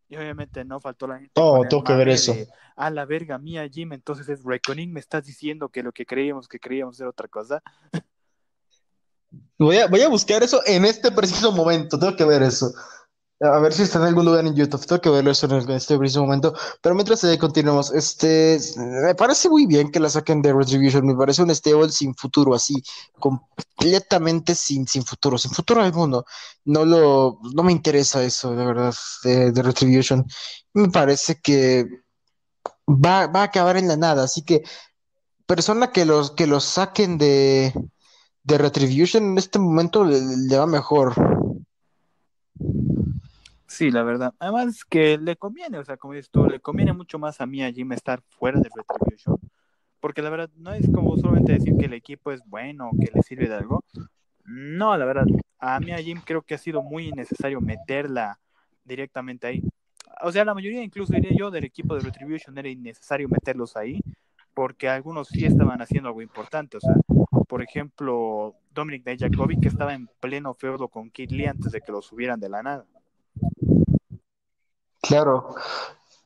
Y 0.10 0.16
obviamente 0.16 0.66
no 0.66 0.80
faltó 0.80 1.06
la 1.06 1.20
gente. 1.20 1.34
Oh, 1.36 1.64
tengo 1.70 1.84
que 1.84 1.94
ver 1.94 2.10
eso. 2.10 2.34
a 2.76 2.90
la 2.90 3.06
verga, 3.06 3.38
Mia 3.38 3.70
Jim, 3.70 3.94
entonces 3.94 4.28
es 4.28 4.44
Reckoning, 4.44 4.92
me 4.92 5.00
estás 5.00 5.24
diciendo 5.24 5.70
que 5.70 5.84
lo 5.84 5.92
que 5.92 6.04
creíamos 6.04 6.48
que 6.48 6.60
creíamos 6.60 7.00
era 7.00 7.12
otra 7.12 7.28
cosa. 7.28 7.62
Voy 9.60 9.78
a, 9.78 9.86
voy 9.86 10.02
a 10.02 10.10
buscar 10.10 10.42
eso 10.42 10.62
en 10.66 10.84
este 10.84 11.12
preciso 11.12 11.52
momento, 11.52 12.00
tengo 12.00 12.16
que 12.16 12.26
ver 12.26 12.42
eso. 12.42 12.74
A 13.44 13.60
ver 13.60 13.74
si 13.74 13.84
está 13.84 14.00
en 14.00 14.06
algún 14.06 14.24
lugar 14.26 14.46
en 14.46 14.56
YouTube. 14.56 14.86
Tengo 14.86 15.02
que 15.02 15.10
verlo 15.10 15.32
eso 15.32 15.48
en 15.48 15.70
este 15.72 15.98
preciso 15.98 16.22
momento. 16.22 16.54
Pero 16.82 16.96
mientras 16.96 17.22
eh, 17.26 17.38
continuemos, 17.38 17.92
este, 17.94 18.58
me 18.78 19.16
parece 19.16 19.50
muy 19.50 19.66
bien 19.66 19.92
que 19.92 20.00
la 20.00 20.10
saquen 20.10 20.42
de 20.42 20.54
Retribution. 20.54 21.06
Me 21.06 21.16
parece 21.16 21.44
un 21.44 21.54
stable 21.54 21.90
sin 21.90 22.16
futuro, 22.16 22.56
así, 22.56 22.82
completamente 23.20 24.56
sin, 24.56 24.88
sin 24.88 25.04
futuro, 25.04 25.38
sin 25.38 25.52
futuro 25.52 25.82
alguno. 25.82 26.24
No 26.64 26.86
lo, 26.86 27.40
no 27.54 27.64
me 27.64 27.74
interesa 27.74 28.24
eso, 28.24 28.56
de 28.56 28.66
verdad, 28.66 28.94
de, 29.24 29.52
Retribution. 29.62 30.26
Me 30.74 30.90
parece 30.90 31.42
que 31.42 31.86
va, 32.88 33.28
va, 33.28 33.42
a 33.42 33.44
acabar 33.44 33.76
en 33.76 33.90
la 33.90 33.98
nada. 33.98 34.24
Así 34.24 34.44
que, 34.44 34.64
persona 35.46 35.92
que 35.92 36.06
los, 36.06 36.32
que 36.32 36.48
los 36.48 36.64
saquen 36.64 37.18
de, 37.18 37.74
de 38.44 38.58
Retribution 38.58 39.24
en 39.32 39.38
este 39.38 39.60
momento 39.60 40.06
le 40.06 40.58
va 40.58 40.66
mejor. 40.66 41.43
Sí, 43.74 43.90
la 43.90 44.04
verdad. 44.04 44.36
Además 44.38 44.86
que 44.86 45.18
le 45.18 45.36
conviene, 45.36 45.80
o 45.80 45.84
sea, 45.84 45.98
como 45.98 46.14
dices 46.14 46.30
tú, 46.30 46.46
le 46.46 46.60
conviene 46.60 46.94
mucho 46.94 47.18
más 47.18 47.42
a 47.42 47.48
mí 47.48 47.64
a 47.64 47.72
Jim 47.72 47.92
estar 47.92 48.22
fuera 48.22 48.60
de 48.60 48.70
Retribution. 48.70 49.40
Porque 50.00 50.22
la 50.22 50.30
verdad 50.30 50.52
no 50.58 50.74
es 50.74 50.88
como 50.94 51.18
solamente 51.18 51.54
decir 51.54 51.76
que 51.80 51.86
el 51.86 51.94
equipo 51.94 52.32
es 52.32 52.44
bueno 52.46 52.92
o 52.92 53.00
que 53.00 53.12
le 53.12 53.24
sirve 53.24 53.48
de 53.50 53.56
algo. 53.56 53.84
No, 54.46 54.96
la 54.96 55.06
verdad, 55.06 55.26
a 55.58 55.80
mí 55.80 55.92
a 55.92 55.98
Jim 55.98 56.22
creo 56.24 56.44
que 56.44 56.54
ha 56.54 56.60
sido 56.60 56.84
muy 56.84 57.08
innecesario 57.08 57.62
meterla 57.62 58.40
directamente 58.84 59.48
ahí. 59.48 59.64
O 60.22 60.32
sea, 60.32 60.46
la 60.46 60.54
mayoría, 60.54 60.84
incluso 60.84 61.14
diría 61.14 61.32
yo, 61.36 61.50
del 61.50 61.64
equipo 61.64 61.96
de 61.96 62.02
Retribution 62.02 62.56
era 62.56 62.70
innecesario 62.70 63.28
meterlos 63.28 63.76
ahí, 63.76 64.02
porque 64.54 64.88
algunos 64.88 65.30
sí 65.30 65.46
estaban 65.46 65.82
haciendo 65.82 66.10
algo 66.10 66.22
importante. 66.22 66.78
O 66.78 66.80
sea, 66.80 66.94
por 67.48 67.64
ejemplo, 67.64 68.54
Dominic 68.72 69.04
Dijakovic, 69.04 69.62
que 69.62 69.70
estaba 69.70 69.96
en 69.96 70.08
pleno 70.20 70.54
feudo 70.54 70.90
con 70.90 71.10
Kid 71.10 71.32
Lee 71.32 71.48
antes 71.48 71.72
de 71.72 71.82
que 71.82 71.92
lo 71.92 72.04
subieran 72.04 72.40
de 72.40 72.50
la 72.50 72.62
nada. 72.62 72.86
Claro. 75.14 75.56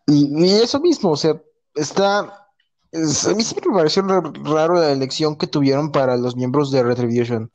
Y, 0.07 0.45
eso 0.61 0.79
mismo, 0.79 1.11
o 1.11 1.17
sea, 1.17 1.41
está. 1.75 2.19
a 2.19 3.33
mí 3.35 3.43
siempre 3.43 3.69
me 3.69 3.75
pareció 3.77 4.01
raro 4.01 4.75
la 4.75 4.91
elección 4.93 5.35
que 5.35 5.47
tuvieron 5.47 5.91
para 5.91 6.15
los 6.15 6.37
miembros 6.37 6.71
de 6.71 6.83
Retribution. 6.83 7.51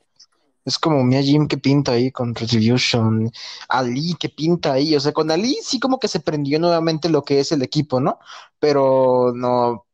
Es 0.65 0.77
como 0.79 1.03
Mia 1.03 1.23
Jim 1.23 1.47
que 1.47 1.57
pinta 1.57 1.93
ahí 1.93 2.11
con 2.11 2.35
Retribution, 2.35 3.31
Ali 3.67 4.15
que 4.15 4.29
pinta 4.29 4.73
ahí, 4.73 4.95
o 4.95 4.99
sea, 4.99 5.11
con 5.11 5.31
Ali 5.31 5.57
sí 5.63 5.79
como 5.79 5.99
que 5.99 6.07
se 6.07 6.19
prendió 6.19 6.59
nuevamente 6.59 7.09
lo 7.09 7.23
que 7.23 7.39
es 7.39 7.51
el 7.51 7.63
equipo, 7.63 7.99
¿no? 7.99 8.19
Pero 8.59 9.33
no, 9.35 9.85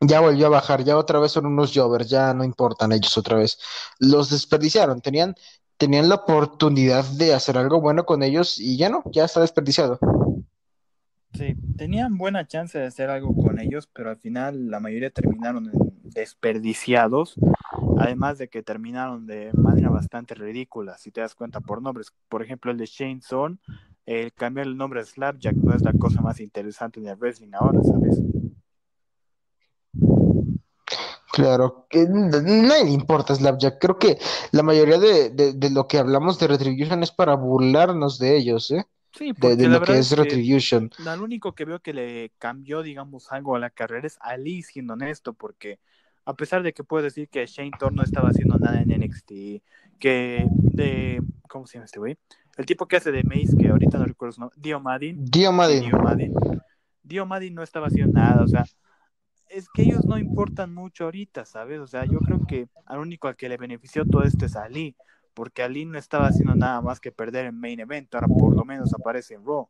ya 0.00 0.20
volvió 0.20 0.46
a 0.46 0.50
bajar, 0.50 0.84
ya 0.84 0.96
otra 0.96 1.18
vez 1.20 1.32
son 1.32 1.46
unos 1.46 1.72
jovers, 1.74 2.08
ya 2.08 2.32
no 2.34 2.44
importan 2.44 2.92
ellos 2.92 3.18
otra 3.18 3.36
vez. 3.36 3.58
Los 3.98 4.30
desperdiciaron, 4.30 5.00
tenían, 5.02 5.34
tenían 5.76 6.08
la 6.08 6.16
oportunidad 6.16 7.04
de 7.04 7.34
hacer 7.34 7.58
algo 7.58 7.80
bueno 7.80 8.04
con 8.06 8.22
ellos 8.22 8.58
y 8.58 8.76
ya 8.78 8.88
no, 8.88 9.02
ya 9.12 9.24
está 9.26 9.40
desperdiciado. 9.40 9.98
Sí, 11.34 11.56
tenían 11.76 12.16
buena 12.16 12.46
chance 12.46 12.78
de 12.78 12.86
hacer 12.86 13.10
algo 13.10 13.34
con 13.34 13.58
ellos, 13.58 13.88
pero 13.92 14.10
al 14.10 14.16
final 14.16 14.70
la 14.70 14.78
mayoría 14.78 15.10
terminaron 15.10 15.68
desperdiciados, 16.04 17.34
además 17.98 18.38
de 18.38 18.48
que 18.48 18.62
terminaron 18.62 19.26
de 19.26 19.50
manera 19.52 19.90
bastante 19.90 20.34
ridícula, 20.34 20.96
si 20.96 21.10
te 21.10 21.20
das 21.20 21.34
cuenta 21.34 21.60
por 21.60 21.82
nombres. 21.82 22.12
Por 22.28 22.42
ejemplo, 22.42 22.70
el 22.70 22.78
de 22.78 22.86
Shane 22.86 23.20
Son, 23.20 23.58
el 24.06 24.32
cambiar 24.32 24.68
el 24.68 24.76
nombre 24.76 25.00
a 25.00 25.04
Slapjack 25.04 25.56
no 25.56 25.74
es 25.74 25.82
la 25.82 25.92
cosa 25.92 26.20
más 26.20 26.38
interesante 26.38 27.00
en 27.00 27.08
el 27.08 27.16
wrestling 27.16 27.52
ahora, 27.52 27.82
¿sabes? 27.82 28.22
Claro, 31.32 31.88
que 31.90 32.06
nadie 32.08 32.84
le 32.84 32.90
importa 32.92 33.34
Slapjack. 33.34 33.80
Creo 33.80 33.98
que 33.98 34.18
la 34.52 34.62
mayoría 34.62 35.00
de, 35.00 35.30
de 35.30 35.70
lo 35.70 35.88
que 35.88 35.98
hablamos 35.98 36.38
de 36.38 36.46
Retribution 36.46 37.02
es 37.02 37.10
para 37.10 37.34
burlarnos 37.34 38.20
de 38.20 38.36
ellos, 38.36 38.70
¿eh? 38.70 38.84
Sí, 39.16 39.32
porque 39.32 39.56
de, 39.56 39.68
lo 39.68 39.80
que 39.80 39.96
es 39.96 40.10
Retribution. 40.10 40.90
lo 40.98 41.24
único 41.24 41.54
que 41.54 41.64
veo 41.64 41.80
que 41.80 41.92
le 41.92 42.32
cambió, 42.38 42.82
digamos, 42.82 43.30
algo 43.30 43.54
a 43.54 43.60
la 43.60 43.70
carrera 43.70 44.06
es 44.06 44.18
Ali, 44.20 44.62
siendo 44.62 44.94
honesto, 44.94 45.34
porque 45.34 45.78
a 46.24 46.34
pesar 46.34 46.62
de 46.62 46.72
que 46.72 46.82
puedo 46.82 47.04
decir 47.04 47.28
que 47.28 47.46
Shane 47.46 47.70
Thorne 47.78 47.96
no 47.96 48.02
estaba 48.02 48.30
haciendo 48.30 48.58
nada 48.58 48.80
en 48.80 48.88
NXT, 48.88 49.62
que 50.00 50.46
de. 50.48 51.22
¿Cómo 51.48 51.66
se 51.66 51.74
llama 51.74 51.84
este 51.84 52.00
güey? 52.00 52.16
El 52.56 52.66
tipo 52.66 52.86
que 52.86 52.96
hace 52.96 53.12
de 53.12 53.22
Mace, 53.22 53.56
que 53.56 53.68
ahorita 53.68 53.98
no 53.98 54.04
recuerdo 54.04 54.32
su 54.32 54.40
nombre, 54.40 54.58
Dio 54.60 54.80
Madden. 54.80 55.24
Dio 55.24 55.52
Madden. 55.52 55.82
Dio 55.82 55.98
Madden. 55.98 56.34
Dio 57.02 57.26
Madden 57.26 57.54
no 57.54 57.62
estaba 57.62 57.88
haciendo 57.88 58.18
nada, 58.18 58.42
o 58.42 58.48
sea, 58.48 58.64
es 59.48 59.68
que 59.68 59.82
ellos 59.82 60.04
no 60.04 60.18
importan 60.18 60.74
mucho 60.74 61.04
ahorita, 61.04 61.44
¿sabes? 61.44 61.78
O 61.78 61.86
sea, 61.86 62.04
yo 62.04 62.18
creo 62.18 62.44
que 62.46 62.68
al 62.86 62.98
único 62.98 63.28
al 63.28 63.36
que 63.36 63.48
le 63.48 63.56
benefició 63.56 64.04
todo 64.04 64.24
esto 64.24 64.46
es 64.46 64.56
Ali, 64.56 64.96
porque 65.34 65.62
Ali 65.62 65.84
no 65.84 65.98
estaba 65.98 66.28
haciendo 66.28 66.54
nada 66.54 66.80
más 66.80 67.00
que 67.00 67.12
perder 67.12 67.46
en 67.46 67.58
main 67.60 67.80
event, 67.80 68.14
ahora 68.14 68.28
por 68.28 68.54
lo 68.54 68.64
menos 68.64 68.92
aparece 68.94 69.34
en 69.34 69.44
Raw. 69.44 69.68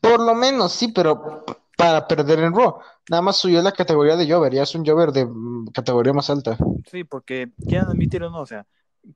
Por 0.00 0.20
lo 0.20 0.34
menos, 0.34 0.72
sí, 0.72 0.88
pero 0.88 1.44
para 1.76 2.06
perder 2.06 2.40
en 2.40 2.54
Raw. 2.54 2.78
Nada 3.10 3.22
más 3.22 3.36
subió 3.36 3.60
la 3.62 3.72
categoría 3.72 4.16
de 4.16 4.30
Jover, 4.30 4.52
ya 4.52 4.62
es 4.62 4.74
un 4.74 4.84
Jover 4.86 5.10
de 5.10 5.26
mm, 5.26 5.66
categoría 5.72 6.12
más 6.12 6.30
alta. 6.30 6.56
Sí, 6.90 7.04
porque 7.04 7.50
quieran 7.66 7.88
admitir 7.88 8.22
o 8.22 8.30
no, 8.30 8.40
o 8.40 8.46
sea, 8.46 8.66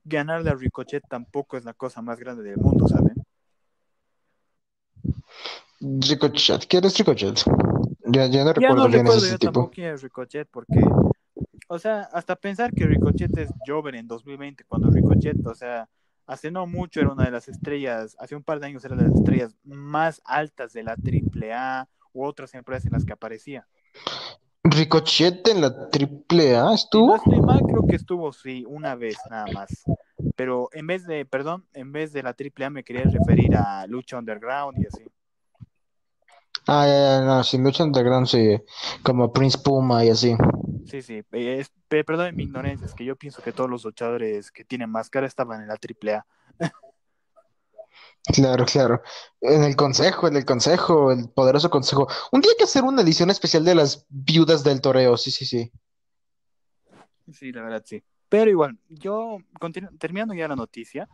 ganarle 0.04 0.50
a 0.50 0.54
Ricochet 0.54 1.02
tampoco 1.09 1.56
es 1.56 1.64
la 1.64 1.75
cosa 1.75 2.02
más 2.02 2.18
grande 2.18 2.42
del 2.42 2.56
mundo, 2.56 2.88
¿saben? 2.88 3.14
Ricochet, 5.80 6.66
¿quién 6.66 6.85
es 6.85 6.99
Ricochet? 6.99 7.45
Ya, 8.06 8.26
ya 8.26 8.45
no 8.45 8.52
Ya 8.54 8.54
recuerdo 8.54 8.75
no 8.75 8.88
bien 8.88 9.00
recuerdo 9.00 9.18
ese 9.23 9.33
yo 9.33 9.38
tipo. 9.38 9.52
tampoco 9.52 9.71
quién 9.73 9.95
es 9.95 10.02
Ricochet, 10.02 10.49
porque, 10.50 10.80
o 11.68 11.78
sea, 11.78 12.08
hasta 12.12 12.37
pensar 12.37 12.73
que 12.73 12.87
Ricochet 12.87 13.37
es 13.38 13.50
Jover 13.66 13.96
en 13.96 14.06
2020, 14.06 14.64
cuando 14.64 14.90
Ricochet, 14.90 15.44
o 15.46 15.54
sea, 15.54 15.88
hace 16.26 16.50
no 16.50 16.66
mucho 16.66 17.00
era 17.00 17.12
una 17.12 17.25
de 17.25 17.30
las 17.30 17.49
estrellas, 17.49 18.16
hace 18.18 18.37
un 18.37 18.42
par 18.42 18.61
de 18.61 18.66
años 18.66 18.85
era 18.85 18.96
de 18.96 19.04
las 19.04 19.14
estrellas 19.14 19.56
más 19.64 20.20
altas 20.25 20.73
de 20.73 20.82
la 20.82 20.92
AAA 20.96 21.88
u 22.12 22.25
otras 22.25 22.54
empresas 22.54 22.87
en 22.87 22.92
las 22.92 23.04
que 23.04 23.12
aparecía. 23.12 23.66
Ricochet 24.64 25.46
en 25.49 25.61
la 25.61 25.90
triple 25.90 26.56
A 26.56 26.61
Si 26.61 26.66
no 26.66 26.75
estuvo. 26.75 27.16
estoy 27.16 27.40
mal, 27.40 27.61
creo 27.62 27.87
que 27.87 27.96
estuvo, 27.96 28.32
sí, 28.32 28.64
una 28.66 28.94
vez 28.94 29.16
nada 29.30 29.46
más. 29.52 29.85
Pero 30.35 30.68
en 30.73 30.87
vez 30.87 31.06
de, 31.06 31.25
perdón, 31.25 31.66
en 31.73 31.92
vez 31.92 32.12
de 32.12 32.23
la 32.23 32.30
AAA 32.30 32.70
me 32.70 32.85
quería 32.85 33.04
referir 33.04 33.56
a 33.56 33.87
Lucha 33.87 34.18
Underground 34.18 34.78
y 34.78 34.87
así. 34.87 35.04
Ah, 36.68 36.85
ya, 36.87 36.99
ya, 36.99 37.20
no, 37.20 37.44
sin 37.44 37.62
lucha 37.62 37.85
underground, 37.85 38.26
sí, 38.26 38.61
como 39.04 39.32
Prince 39.32 39.56
Puma 39.56 40.04
y 40.04 40.11
así. 40.11 40.37
Sí, 40.87 41.02
sí, 41.02 41.23
eh, 41.33 41.59
es, 41.61 41.71
pe- 41.88 42.05
perdón 42.05 42.35
mi 42.37 42.45
ignorancia, 42.45 42.87
es 42.87 42.95
que 42.95 43.05
yo 43.05 43.16
pienso 43.16 43.43
que 43.43 43.52
todos 43.52 43.69
los 43.69 43.85
luchadores 43.85 44.50
que 44.52 44.64
tienen 44.64 44.90
máscara 44.90 45.26
estaban 45.26 45.61
en 45.62 45.69
la 45.69 45.75
AAA. 45.76 46.25
Claro, 48.33 48.64
claro. 48.64 49.02
En 49.40 49.62
el 49.62 49.76
consejo, 49.76 50.26
en 50.28 50.37
el 50.37 50.45
consejo, 50.45 51.12
el 51.12 51.28
poderoso 51.28 51.71
consejo. 51.71 52.09
Un 52.33 52.40
día 52.40 52.50
hay 52.52 52.57
que 52.57 52.64
hacer 52.64 52.83
una 52.83 53.02
edición 53.02 53.31
especial 53.31 53.64
de 53.64 53.75
las 53.75 54.07
viudas 54.09 54.64
del 54.64 54.81
toreo, 54.81 55.16
sí, 55.16 55.31
sí, 55.31 55.45
sí. 55.45 55.71
Sí, 57.33 57.52
la 57.52 57.62
verdad, 57.62 57.83
sí. 57.85 58.02
Pero 58.28 58.50
igual, 58.50 58.78
yo, 58.88 59.38
terminando 59.99 60.35
ya 60.35 60.49
la 60.49 60.57
noticia, 60.57 61.09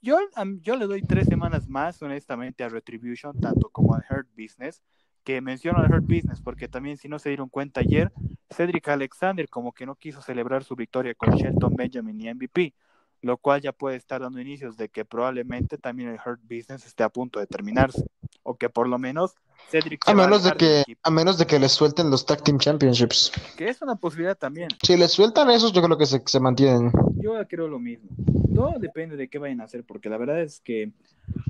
yo, 0.00 0.18
yo 0.60 0.76
le 0.76 0.86
doy 0.86 1.02
tres 1.02 1.26
semanas 1.26 1.68
más, 1.68 2.00
honestamente, 2.02 2.64
a 2.64 2.68
Retribution, 2.68 3.40
tanto 3.40 3.68
como 3.70 3.94
a 3.94 4.04
Hurt 4.10 4.28
Business, 4.36 4.82
que 5.24 5.40
menciono 5.40 5.78
al 5.78 5.92
Hurt 5.92 6.04
Business, 6.04 6.40
porque 6.40 6.68
también, 6.68 6.96
si 6.96 7.08
no 7.08 7.18
se 7.18 7.28
dieron 7.28 7.48
cuenta 7.48 7.80
ayer, 7.80 8.12
Cedric 8.52 8.88
Alexander 8.88 9.48
como 9.48 9.72
que 9.72 9.86
no 9.86 9.94
quiso 9.94 10.22
celebrar 10.22 10.64
su 10.64 10.76
victoria 10.76 11.14
con 11.14 11.34
Shelton 11.34 11.74
Benjamin 11.74 12.20
y 12.20 12.32
MVP, 12.32 12.74
lo 13.22 13.36
cual 13.36 13.60
ya 13.60 13.72
puede 13.72 13.96
estar 13.96 14.20
dando 14.20 14.40
inicios 14.40 14.76
de 14.76 14.88
que 14.88 15.04
probablemente 15.04 15.78
también 15.78 16.10
el 16.10 16.18
Hurt 16.24 16.40
Business 16.42 16.84
esté 16.84 17.04
a 17.04 17.08
punto 17.08 17.38
de 17.38 17.46
terminarse, 17.46 18.04
o 18.42 18.56
que 18.56 18.68
por 18.68 18.88
lo 18.88 18.98
menos 18.98 19.34
Cedric 19.70 20.08
A 20.08 20.14
menos 20.14 20.42
de 20.42 20.52
que, 20.52 20.82
a 21.02 21.10
menos 21.10 21.38
de 21.38 21.46
que 21.46 21.58
les 21.58 21.72
suelten 21.72 22.10
los 22.10 22.26
Tag 22.26 22.42
Team 22.42 22.58
Championships. 22.58 23.32
que 23.56 23.68
es 23.68 23.80
una 23.80 23.94
posibilidad 23.94 24.36
también. 24.36 24.68
Si 24.82 24.96
les 24.96 25.12
sueltan 25.12 25.50
esos, 25.50 25.72
yo 25.72 25.82
creo 25.82 25.96
que 25.96 26.06
se, 26.06 26.20
se 26.26 26.40
mantienen. 26.40 26.90
Yo 27.16 27.34
creo 27.48 27.68
lo 27.68 27.78
mismo. 27.78 28.10
Todo 28.54 28.78
depende 28.78 29.16
de 29.16 29.28
qué 29.28 29.38
vayan 29.38 29.60
a 29.60 29.64
hacer, 29.64 29.84
porque 29.84 30.10
la 30.10 30.18
verdad 30.18 30.40
es 30.40 30.60
que, 30.60 30.90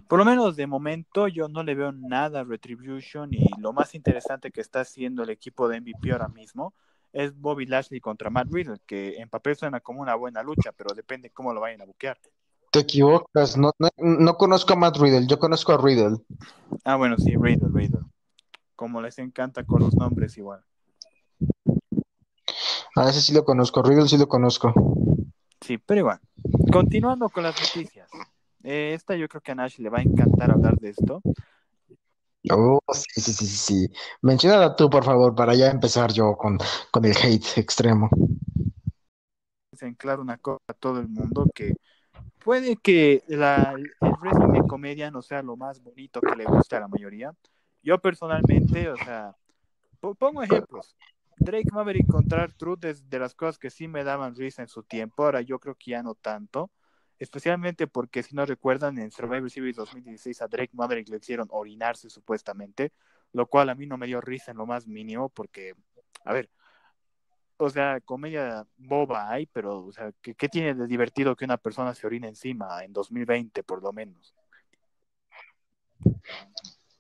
por 0.06 0.18
lo 0.18 0.24
menos 0.24 0.56
de 0.56 0.66
momento, 0.66 1.26
yo 1.26 1.48
no 1.48 1.62
le 1.62 1.74
veo 1.74 1.90
nada 1.90 2.40
a 2.40 2.44
Retribution 2.44 3.32
y 3.32 3.48
lo 3.58 3.72
más 3.72 3.94
interesante 3.94 4.50
que 4.50 4.60
está 4.60 4.82
haciendo 4.82 5.22
el 5.22 5.30
equipo 5.30 5.68
de 5.68 5.80
MVP 5.80 6.12
ahora 6.12 6.28
mismo 6.28 6.74
es 7.12 7.38
Bobby 7.38 7.66
Lashley 7.66 8.00
contra 8.00 8.30
Matt 8.30 8.48
Riddle, 8.50 8.78
que 8.86 9.16
en 9.16 9.28
papel 9.28 9.56
suena 9.56 9.80
como 9.80 10.00
una 10.00 10.14
buena 10.14 10.42
lucha, 10.42 10.72
pero 10.72 10.94
depende 10.94 11.30
cómo 11.30 11.52
lo 11.52 11.60
vayan 11.60 11.82
a 11.82 11.84
buquear. 11.84 12.18
Te 12.70 12.80
equivocas, 12.80 13.56
no, 13.56 13.72
no, 13.78 13.90
no 13.98 14.34
conozco 14.34 14.72
a 14.72 14.76
Matt 14.76 14.96
Riddle, 14.96 15.26
yo 15.26 15.38
conozco 15.38 15.72
a 15.72 15.78
Riddle. 15.78 16.18
Ah, 16.84 16.96
bueno, 16.96 17.16
sí, 17.18 17.34
Riddle, 17.36 17.68
Riddle. 17.72 18.00
Como 18.74 19.02
les 19.02 19.18
encanta 19.18 19.64
con 19.64 19.80
los 19.80 19.94
nombres 19.94 20.38
igual. 20.38 20.64
A 22.96 23.08
ese 23.08 23.20
sí 23.20 23.34
lo 23.34 23.44
conozco, 23.44 23.82
Riddle 23.82 24.08
sí 24.08 24.16
lo 24.16 24.26
conozco. 24.26 24.72
Sí, 25.60 25.78
pero 25.78 26.00
igual. 26.00 26.20
Continuando 26.72 27.28
con 27.28 27.42
las 27.42 27.60
noticias. 27.60 28.08
Eh, 28.64 28.92
esta 28.94 29.16
yo 29.16 29.28
creo 29.28 29.40
que 29.40 29.52
a 29.52 29.54
Nash 29.54 29.78
le 29.78 29.90
va 29.90 29.98
a 29.98 30.02
encantar 30.02 30.50
hablar 30.50 30.76
de 30.78 30.90
esto. 30.90 31.20
Oh, 32.50 32.80
sí, 32.92 33.20
sí, 33.20 33.32
sí, 33.32 33.46
sí. 33.46 33.88
Menciónala 34.22 34.74
tú, 34.76 34.90
por 34.90 35.04
favor, 35.04 35.34
para 35.34 35.54
ya 35.54 35.70
empezar 35.70 36.12
yo 36.12 36.36
con, 36.36 36.58
con 36.90 37.04
el 37.04 37.16
hate 37.16 37.58
extremo. 37.58 38.10
en 39.80 39.94
claro 39.94 40.22
una 40.22 40.38
cosa 40.38 40.60
a 40.68 40.74
todo 40.74 41.00
el 41.00 41.08
mundo 41.08 41.50
que 41.54 41.78
puede 42.42 42.76
que 42.78 43.24
la, 43.28 43.74
el 43.74 44.16
wrestling 44.20 44.52
de 44.52 44.62
comedia 44.64 45.10
no 45.10 45.22
sea 45.22 45.42
lo 45.42 45.56
más 45.56 45.82
bonito 45.82 46.22
que 46.24 46.36
le 46.36 46.46
guste 46.46 46.76
a 46.76 46.80
la 46.80 46.88
mayoría. 46.88 47.34
Yo 47.82 48.00
personalmente, 48.00 48.90
o 48.90 48.98
sea, 48.98 49.36
po- 50.00 50.14
pongo 50.16 50.42
ejemplos. 50.42 50.96
Drake 51.36 51.68
Maverick 51.72 52.08
contra 52.08 52.48
Truth 52.48 52.84
es 52.86 53.10
de 53.10 53.18
las 53.20 53.34
cosas 53.34 53.58
que 53.58 53.70
sí 53.70 53.88
me 53.88 54.04
daban 54.04 54.36
risa 54.36 54.62
en 54.62 54.68
su 54.68 54.82
tiempo, 54.84 55.24
ahora 55.24 55.42
yo 55.42 55.58
creo 55.60 55.74
que 55.76 55.92
ya 55.92 56.02
no 56.02 56.14
tanto. 56.16 56.70
Especialmente 57.22 57.86
porque, 57.86 58.24
si 58.24 58.34
no 58.34 58.44
recuerdan, 58.44 58.98
en 58.98 59.12
Survivor 59.12 59.48
Series 59.48 59.76
2016 59.76 60.42
a 60.42 60.48
Drake 60.48 60.72
Maverick 60.72 61.08
le 61.08 61.18
hicieron 61.18 61.46
orinarse 61.52 62.10
supuestamente, 62.10 62.90
lo 63.32 63.46
cual 63.46 63.70
a 63.70 63.76
mí 63.76 63.86
no 63.86 63.96
me 63.96 64.08
dio 64.08 64.20
risa 64.20 64.50
en 64.50 64.56
lo 64.56 64.66
más 64.66 64.88
mínimo 64.88 65.28
porque, 65.28 65.76
a 66.24 66.32
ver, 66.32 66.50
o 67.58 67.70
sea, 67.70 68.00
comedia 68.00 68.66
boba 68.76 69.30
hay, 69.30 69.46
pero, 69.46 69.84
o 69.84 69.92
sea, 69.92 70.10
¿qué, 70.20 70.48
tiene 70.48 70.74
de 70.74 70.88
divertido 70.88 71.36
que 71.36 71.44
una 71.44 71.58
persona 71.58 71.94
se 71.94 72.08
orine 72.08 72.26
encima 72.26 72.82
en 72.82 72.92
2020, 72.92 73.62
por 73.62 73.84
lo 73.84 73.92
menos? 73.92 74.34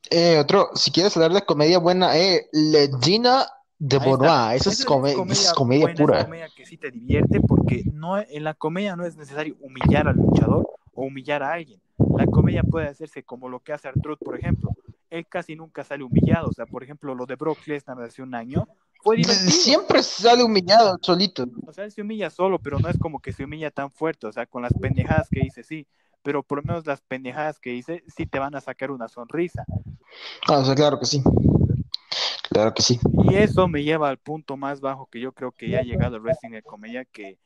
Eh, 0.08 0.38
otro, 0.38 0.70
si 0.76 0.92
quieres 0.92 1.16
hablar 1.16 1.32
de 1.32 1.44
comedia 1.44 1.80
buena, 1.80 2.16
eh, 2.16 2.48
Legina 2.52 3.48
de. 3.82 3.98
Bonois, 3.98 4.60
esa 4.60 4.70
es, 4.70 4.84
comedia 4.84 5.16
buena, 5.16 5.94
pura. 5.94 6.18
Es 6.18 6.24
comedia 6.24 6.48
que 6.54 6.64
sí 6.64 6.76
te 6.76 6.90
divierte 6.90 7.40
porque 7.40 7.82
no, 7.92 8.18
en 8.18 8.44
la 8.44 8.54
comedia 8.54 8.94
no 8.94 9.04
es 9.04 9.16
necesario 9.16 9.56
humillar 9.60 10.08
al 10.08 10.16
luchador 10.16 10.68
o 10.94 11.02
humillar 11.02 11.42
a 11.42 11.52
alguien. 11.52 11.80
La 12.16 12.26
comedia 12.26 12.62
puede 12.62 12.88
hacerse 12.88 13.22
como 13.22 13.48
lo 13.48 13.60
que 13.60 13.72
hace 13.72 13.88
Artruth, 13.88 14.18
por 14.18 14.38
ejemplo. 14.38 14.70
Él 15.10 15.26
casi 15.28 15.56
nunca 15.56 15.84
sale 15.84 16.04
humillado. 16.04 16.48
O 16.48 16.52
sea, 16.52 16.64
por 16.66 16.82
ejemplo, 16.82 17.14
lo 17.14 17.26
de 17.26 17.34
Brock 17.34 17.66
Lesnar 17.66 18.00
hace 18.00 18.22
un 18.22 18.34
año 18.34 18.66
fue 19.02 19.16
divertido. 19.16 19.50
Siempre 19.50 20.02
sale 20.02 20.42
humillado 20.44 20.98
solito. 21.02 21.46
O 21.66 21.72
sea, 21.72 21.84
él 21.84 21.92
se 21.92 22.02
humilla 22.02 22.30
solo, 22.30 22.58
pero 22.60 22.78
no 22.78 22.88
es 22.88 22.98
como 22.98 23.20
que 23.20 23.32
se 23.32 23.44
humilla 23.44 23.70
tan 23.70 23.90
fuerte. 23.90 24.26
O 24.26 24.32
sea, 24.32 24.46
con 24.46 24.62
las 24.62 24.72
pendejadas 24.74 25.28
que 25.28 25.40
dice, 25.40 25.64
sí. 25.64 25.86
Pero 26.22 26.44
por 26.44 26.58
lo 26.58 26.64
menos 26.64 26.86
las 26.86 27.00
pendejadas 27.00 27.58
que 27.58 27.70
dice, 27.70 28.04
sí 28.06 28.26
te 28.26 28.38
van 28.38 28.54
a 28.54 28.60
sacar 28.60 28.92
una 28.92 29.08
sonrisa. 29.08 29.64
Ah, 30.46 30.58
o 30.58 30.64
sea, 30.64 30.74
claro 30.74 31.00
que 31.00 31.06
sí. 31.06 31.22
Claro 32.52 32.74
que 32.74 32.82
sí. 32.82 32.98
Y 33.30 33.36
eso 33.36 33.66
me 33.68 33.82
lleva 33.82 34.08
al 34.08 34.18
punto 34.18 34.56
más 34.56 34.80
bajo 34.80 35.06
que 35.06 35.20
yo 35.20 35.32
creo 35.32 35.52
que 35.52 35.68
ya 35.68 35.78
ha 35.78 35.82
llegado 35.82 36.16
el 36.16 36.22
wrestling 36.22 36.50
de 36.50 36.62
comedia, 36.62 37.04
que 37.04 37.38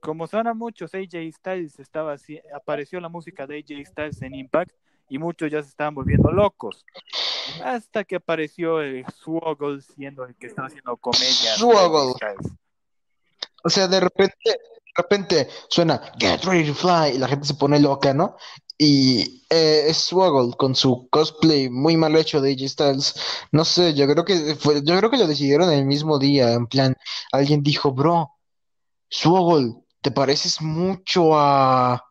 como 0.00 0.26
suena 0.26 0.52
muchos 0.52 0.94
AJ 0.94 1.32
Styles, 1.32 1.78
estaba 1.78 2.14
así, 2.14 2.40
apareció 2.54 3.00
la 3.00 3.08
música 3.08 3.46
de 3.46 3.58
AJ 3.58 3.86
Styles 3.86 4.22
en 4.22 4.34
Impact 4.34 4.72
y 5.08 5.18
muchos 5.18 5.50
ya 5.50 5.62
se 5.62 5.68
estaban 5.68 5.94
volviendo 5.94 6.32
locos. 6.32 6.84
Hasta 7.64 8.02
que 8.04 8.16
apareció 8.16 8.80
el 8.80 9.04
Swoggle 9.14 9.80
siendo 9.80 10.24
el 10.24 10.34
que 10.34 10.48
estaba 10.48 10.68
haciendo 10.68 10.96
comedia. 10.96 11.54
Swoggle. 11.56 12.14
O 13.62 13.70
sea, 13.70 13.86
de 13.86 14.00
repente, 14.00 14.58
repente 14.94 15.48
suena 15.68 16.12
Get 16.18 16.44
ready 16.44 16.66
to 16.66 16.74
fly 16.74 17.14
y 17.14 17.18
la 17.18 17.28
gente 17.28 17.46
se 17.46 17.54
pone 17.54 17.80
loca, 17.80 18.12
¿no? 18.14 18.36
Y 18.78 19.44
eh, 19.50 19.92
Swoggle 19.94 20.56
con 20.56 20.74
su 20.74 21.08
cosplay 21.10 21.70
muy 21.70 21.96
mal 21.96 22.16
hecho 22.16 22.40
de 22.40 22.52
AJ 22.52 22.68
Styles. 22.68 23.14
No 23.52 23.64
sé, 23.64 23.94
yo 23.94 24.06
creo 24.08 24.24
que 24.24 24.56
fue, 24.56 24.82
yo 24.82 24.96
creo 24.98 25.10
que 25.10 25.18
lo 25.18 25.26
decidieron 25.26 25.70
el 25.72 25.84
mismo 25.86 26.18
día. 26.18 26.52
En 26.52 26.66
plan, 26.66 26.96
alguien 27.32 27.62
dijo, 27.62 27.92
bro, 27.92 28.32
Swoggle, 29.08 29.74
te 30.00 30.10
pareces 30.10 30.60
mucho 30.62 31.38
a, 31.38 31.94
a 31.94 32.02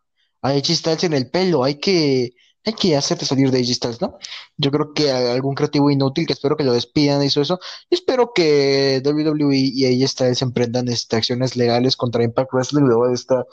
AJ 0.42 0.66
Styles 0.76 1.04
en 1.04 1.14
el 1.14 1.30
pelo. 1.30 1.64
Hay 1.64 1.76
que, 1.80 2.32
hay 2.64 2.74
que 2.74 2.96
hacerte 2.96 3.26
salir 3.26 3.50
de 3.52 3.64
Styles, 3.64 4.02
¿no? 4.02 4.18
Yo 4.58 4.72
creo 4.72 4.94
que 4.94 5.12
algún 5.12 5.56
creativo 5.56 5.90
inútil 5.90 6.28
que 6.28 6.34
espero 6.34 6.56
que 6.56 6.64
lo 6.64 6.74
despidan 6.74 7.24
hizo 7.24 7.42
eso. 7.42 7.60
Y 7.90 7.96
espero 7.96 8.32
que 8.34 9.02
WWE 9.04 9.56
y 9.58 10.04
AJ 10.04 10.42
emprendan 10.42 10.88
este, 10.88 11.16
acciones 11.16 11.56
legales 11.56 11.96
contra 11.98 12.24
Impact 12.24 12.54
Wrestling 12.54 12.84
luego 12.84 13.08
de 13.08 13.16
esta 13.16 13.46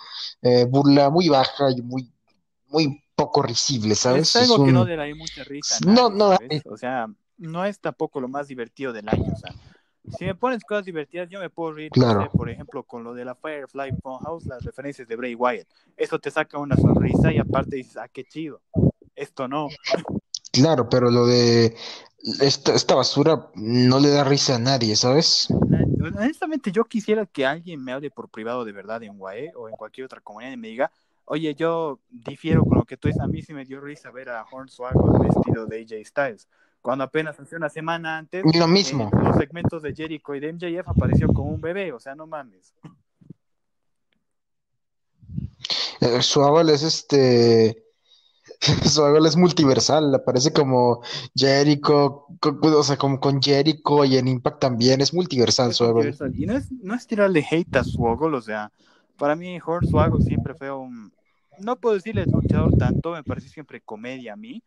eh, 0.42 0.64
burla 0.64 1.10
muy 1.10 1.28
baja 1.28 1.70
y 1.76 1.80
muy, 1.82 2.12
muy 2.68 3.02
poco 3.14 3.42
risible, 3.42 3.94
¿sabes? 3.94 4.28
Es 4.28 4.36
algo 4.36 4.54
Es 4.58 4.66
que 4.66 4.72
no 4.72 4.84
le 4.84 4.96
da 4.96 5.14
mucha 5.14 5.44
risa. 5.44 5.80
No, 5.80 6.08
nadie, 6.08 6.10
no 6.10 6.28
da- 6.30 6.38
¿sabes? 6.38 6.62
O 6.66 6.76
sea, 6.76 7.06
no 7.38 7.64
es 7.64 7.80
tampoco 7.80 8.20
lo 8.20 8.28
más 8.28 8.48
divertido 8.48 8.92
del 8.92 9.08
año. 9.08 9.32
O 9.32 9.36
sea, 9.36 9.54
si 10.08 10.24
me 10.24 10.34
pones 10.34 10.64
cosas 10.64 10.84
divertidas, 10.84 11.28
yo 11.30 11.40
me 11.40 11.50
puedo 11.50 11.72
reír, 11.72 11.92
no 11.94 12.00
Claro. 12.00 12.22
sé, 12.22 12.30
por 12.30 12.48
ejemplo, 12.50 12.82
con 12.84 13.04
lo 13.04 13.14
de 13.14 13.24
la 13.24 13.34
Firefly 13.34 13.92
Funhouse, 14.02 14.46
las 14.46 14.64
referencias 14.64 15.08
de 15.08 15.16
Bray 15.16 15.34
Wyatt. 15.34 15.68
Eso 15.96 16.18
te 16.18 16.30
saca 16.30 16.58
una 16.58 16.76
sonrisa 16.76 17.32
y 17.32 17.38
aparte 17.38 17.76
dices, 17.76 17.96
ah, 17.96 18.08
qué 18.08 18.24
chido. 18.24 18.60
Esto 19.18 19.48
no. 19.48 19.68
Claro, 20.52 20.88
pero 20.88 21.10
lo 21.10 21.26
de 21.26 21.76
esta, 22.40 22.75
esta 22.75 22.94
basura 22.94 23.50
no 23.54 23.98
le 24.00 24.10
da 24.10 24.25
risa 24.25 24.56
a 24.56 24.58
nadie, 24.58 24.96
¿sabes? 24.96 25.48
Honestamente, 26.00 26.72
yo 26.72 26.84
quisiera 26.84 27.26
que 27.26 27.44
alguien 27.44 27.82
me 27.82 27.92
hable 27.92 28.10
por 28.10 28.28
privado 28.28 28.64
de 28.64 28.72
verdad 28.72 29.02
en 29.02 29.20
UAE 29.20 29.52
o 29.56 29.68
en 29.68 29.75
cualquier 29.76 30.06
otra 30.06 30.20
comunidad 30.20 30.52
y 30.52 30.56
me 30.56 30.68
diga, 30.68 30.90
oye, 31.25 31.54
yo 31.54 32.00
difiero 32.10 32.64
con 32.64 32.78
lo 32.78 32.84
que 32.84 32.96
tú 32.96 33.08
dices. 33.08 33.22
A 33.22 33.26
mí 33.26 33.42
sí 33.42 33.52
me 33.52 33.64
dio 33.64 33.80
risa 33.80 34.10
ver 34.10 34.30
a 34.30 34.44
Hornswoggle 34.50 35.28
vestido 35.28 35.66
de 35.66 35.80
AJ 35.82 36.06
Styles. 36.06 36.48
cuando 36.80 37.04
apenas 37.04 37.38
hace 37.38 37.56
una 37.56 37.68
semana 37.68 38.18
antes, 38.18 38.44
Lo 38.54 38.68
mismo. 38.68 39.10
en 39.12 39.25
los 39.25 39.37
segmentos 39.37 39.82
de 39.82 39.94
Jericho 39.94 40.34
y 40.34 40.40
de 40.40 40.52
MJF 40.52 40.88
apareció 40.88 41.28
como 41.28 41.50
un 41.50 41.60
bebé, 41.60 41.92
o 41.92 42.00
sea, 42.00 42.14
no 42.14 42.26
mames. 42.26 42.72
Eh, 46.00 46.22
Su 46.22 46.40
es 46.60 46.82
este. 46.82 47.88
Su 48.84 49.04
abuelo 49.04 49.28
es 49.28 49.36
multiversal, 49.36 50.14
aparece 50.14 50.52
como 50.52 51.02
Jericho, 51.34 52.26
co- 52.40 52.58
o 52.62 52.82
sea, 52.82 52.96
como 52.96 53.20
con 53.20 53.40
Jericho 53.42 54.04
y 54.04 54.16
en 54.16 54.28
Impact 54.28 54.60
también, 54.60 55.00
es 55.00 55.14
multiversal 55.14 55.72
su 55.74 55.84
universal. 55.84 56.32
Y 56.36 56.46
no 56.46 56.56
es, 56.56 56.70
no 56.72 56.94
es 56.94 57.06
tirarle 57.06 57.44
hate 57.50 57.76
a 57.76 57.84
Swoggle, 57.84 58.36
o 58.36 58.40
sea, 58.40 58.72
para 59.16 59.36
mí 59.36 59.58
Hornswoggle 59.64 60.22
siempre 60.22 60.54
fue 60.54 60.70
un... 60.72 61.12
No 61.56 61.76
puedo 61.80 61.94
decirle 61.96 62.26
luchador 62.26 62.74
tanto, 62.74 63.12
me 63.12 63.24
pareció 63.24 63.50
siempre 63.50 63.80
comedia 63.80 64.34
a 64.34 64.36
mí, 64.36 64.62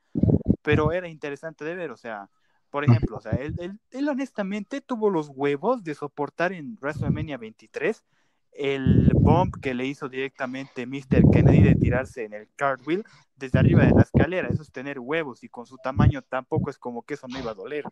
pero 0.64 0.92
era 0.94 1.08
interesante 1.10 1.66
de 1.66 1.76
ver, 1.76 1.92
o 1.92 1.98
sea, 1.98 2.30
por 2.72 2.86
ejemplo, 2.86 3.18
o 3.18 3.22
sea, 3.22 3.38
él, 3.40 3.56
él, 3.60 3.80
él 3.92 4.10
honestamente 4.10 4.82
tuvo 4.82 5.10
los 5.10 5.30
huevos 5.30 5.84
de 5.84 5.96
soportar 5.96 6.54
en 6.54 6.78
WrestleMania 6.82 7.38
23 7.38 8.04
el 8.54 9.12
bomb 9.14 9.54
que 9.62 9.74
le 9.74 9.86
hizo 9.86 10.10
directamente 10.10 10.86
Mr. 10.86 11.30
Kennedy 11.32 11.64
de 11.64 11.76
tirarse 11.76 12.26
en 12.26 12.34
el 12.34 12.50
cartwheel 12.56 13.04
desde 13.36 13.60
arriba 13.60 13.86
de 13.86 13.92
la 13.92 14.02
escalera, 14.04 14.50
eso 14.50 14.62
es 14.62 14.72
tener 14.72 15.00
huevos 15.00 15.44
y 15.44 15.50
con 15.50 15.66
su 15.66 15.78
tamaño 15.78 16.22
tampoco 16.22 16.70
es 16.70 16.78
como 16.78 17.02
que 17.04 17.14
eso 17.16 17.28
no 17.28 17.40
iba 17.40 17.52
a 17.52 17.56
doler. 17.56 17.86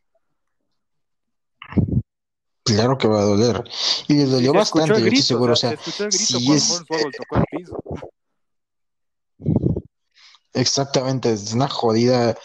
Claro 2.64 2.98
que 2.98 3.08
va 3.08 3.22
a 3.22 3.26
doler. 3.26 3.64
Y 4.08 4.14
le 4.14 4.26
dolió 4.26 4.54
bastante, 4.54 5.00
yo 5.00 5.08
estoy 5.08 5.22
seguro. 5.24 5.54
o 5.54 5.56
sea, 5.56 5.76
se 5.76 6.04
el 6.04 6.10
grito 6.12 6.38
cuando 6.46 6.56
es- 6.56 7.16
tocó 7.18 7.38
el 7.38 7.46
piso. 7.50 7.84
Exactamente, 10.54 11.32
es 11.32 11.54
una 11.54 11.68
jodida. 11.68 12.32
O 12.32 12.36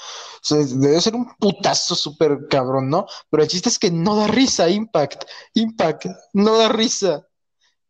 sea, 0.43 0.59
debe 0.59 1.01
ser 1.01 1.15
un 1.15 1.27
putazo 1.39 1.95
súper 1.95 2.47
cabrón, 2.49 2.89
¿no? 2.91 3.07
Pero 3.31 3.43
el 3.43 3.49
chiste 3.49 3.69
es 3.69 3.79
que 3.79 3.91
no 3.91 4.15
da 4.17 4.27
risa, 4.27 4.69
Impact. 4.69 5.25
Impact, 5.55 6.07
no 6.35 6.57
da 6.59 6.69
risa. 6.69 7.27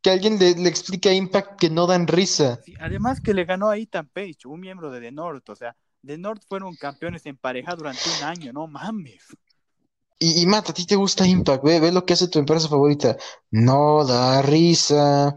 Que 0.05 0.11
alguien 0.11 0.39
le, 0.39 0.55
le 0.55 0.69
explique 0.69 1.09
a 1.09 1.15
Impact 1.15 1.59
que 1.59 1.71
no 1.71 1.87
dan 1.87 2.07
risa. 2.07 2.61
Sí, 2.63 2.75
además 2.79 3.23
que 3.23 3.33
le 3.33 3.47
ganó 3.47 3.71
a 3.71 3.79
Ethan 3.79 4.07
Page, 4.13 4.41
un 4.45 4.61
miembro 4.61 4.91
de 4.91 5.01
The 5.01 5.11
North, 5.11 5.49
o 5.49 5.57
sea, 5.57 5.75
The 6.05 6.19
North 6.19 6.43
fueron 6.47 6.77
campeones 6.77 7.25
en 7.25 7.39
pareja 7.39 7.75
durante 7.75 8.03
un 8.19 8.25
año, 8.25 8.53
no 8.53 8.67
mames. 8.67 9.25
Y, 10.19 10.43
y 10.43 10.47
Matt, 10.47 10.69
a 10.69 10.75
ti 10.75 10.85
te 10.85 10.97
gusta 10.97 11.27
Impact, 11.27 11.65
ve, 11.65 11.81
ve 11.81 11.91
lo 11.91 12.05
que 12.05 12.13
hace 12.13 12.29
tu 12.29 12.39
empresa 12.39 12.69
favorita. 12.69 13.17
No 13.51 14.05
da 14.05 14.43
risa. 14.43 15.35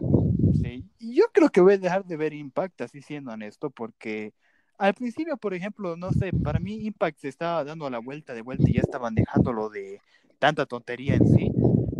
Sí, 0.62 0.84
yo 1.00 1.24
creo 1.32 1.48
que 1.48 1.62
voy 1.62 1.72
a 1.72 1.78
dejar 1.78 2.04
de 2.04 2.18
ver 2.18 2.34
Impact, 2.34 2.82
así 2.82 3.00
siendo 3.00 3.32
honesto, 3.32 3.70
porque 3.70 4.34
al 4.76 4.92
principio, 4.92 5.38
por 5.38 5.54
ejemplo, 5.54 5.96
no 5.96 6.12
sé, 6.12 6.30
para 6.44 6.60
mí 6.60 6.84
Impact 6.84 7.20
se 7.20 7.28
estaba 7.28 7.64
dando 7.64 7.88
la 7.88 8.00
vuelta 8.00 8.34
de 8.34 8.42
vuelta 8.42 8.68
y 8.68 8.74
ya 8.74 8.82
estaban 8.82 9.14
dejándolo 9.14 9.70
de 9.70 10.00
tanta 10.38 10.66
tontería 10.66 11.14
en 11.14 11.26
sí, 11.26 11.50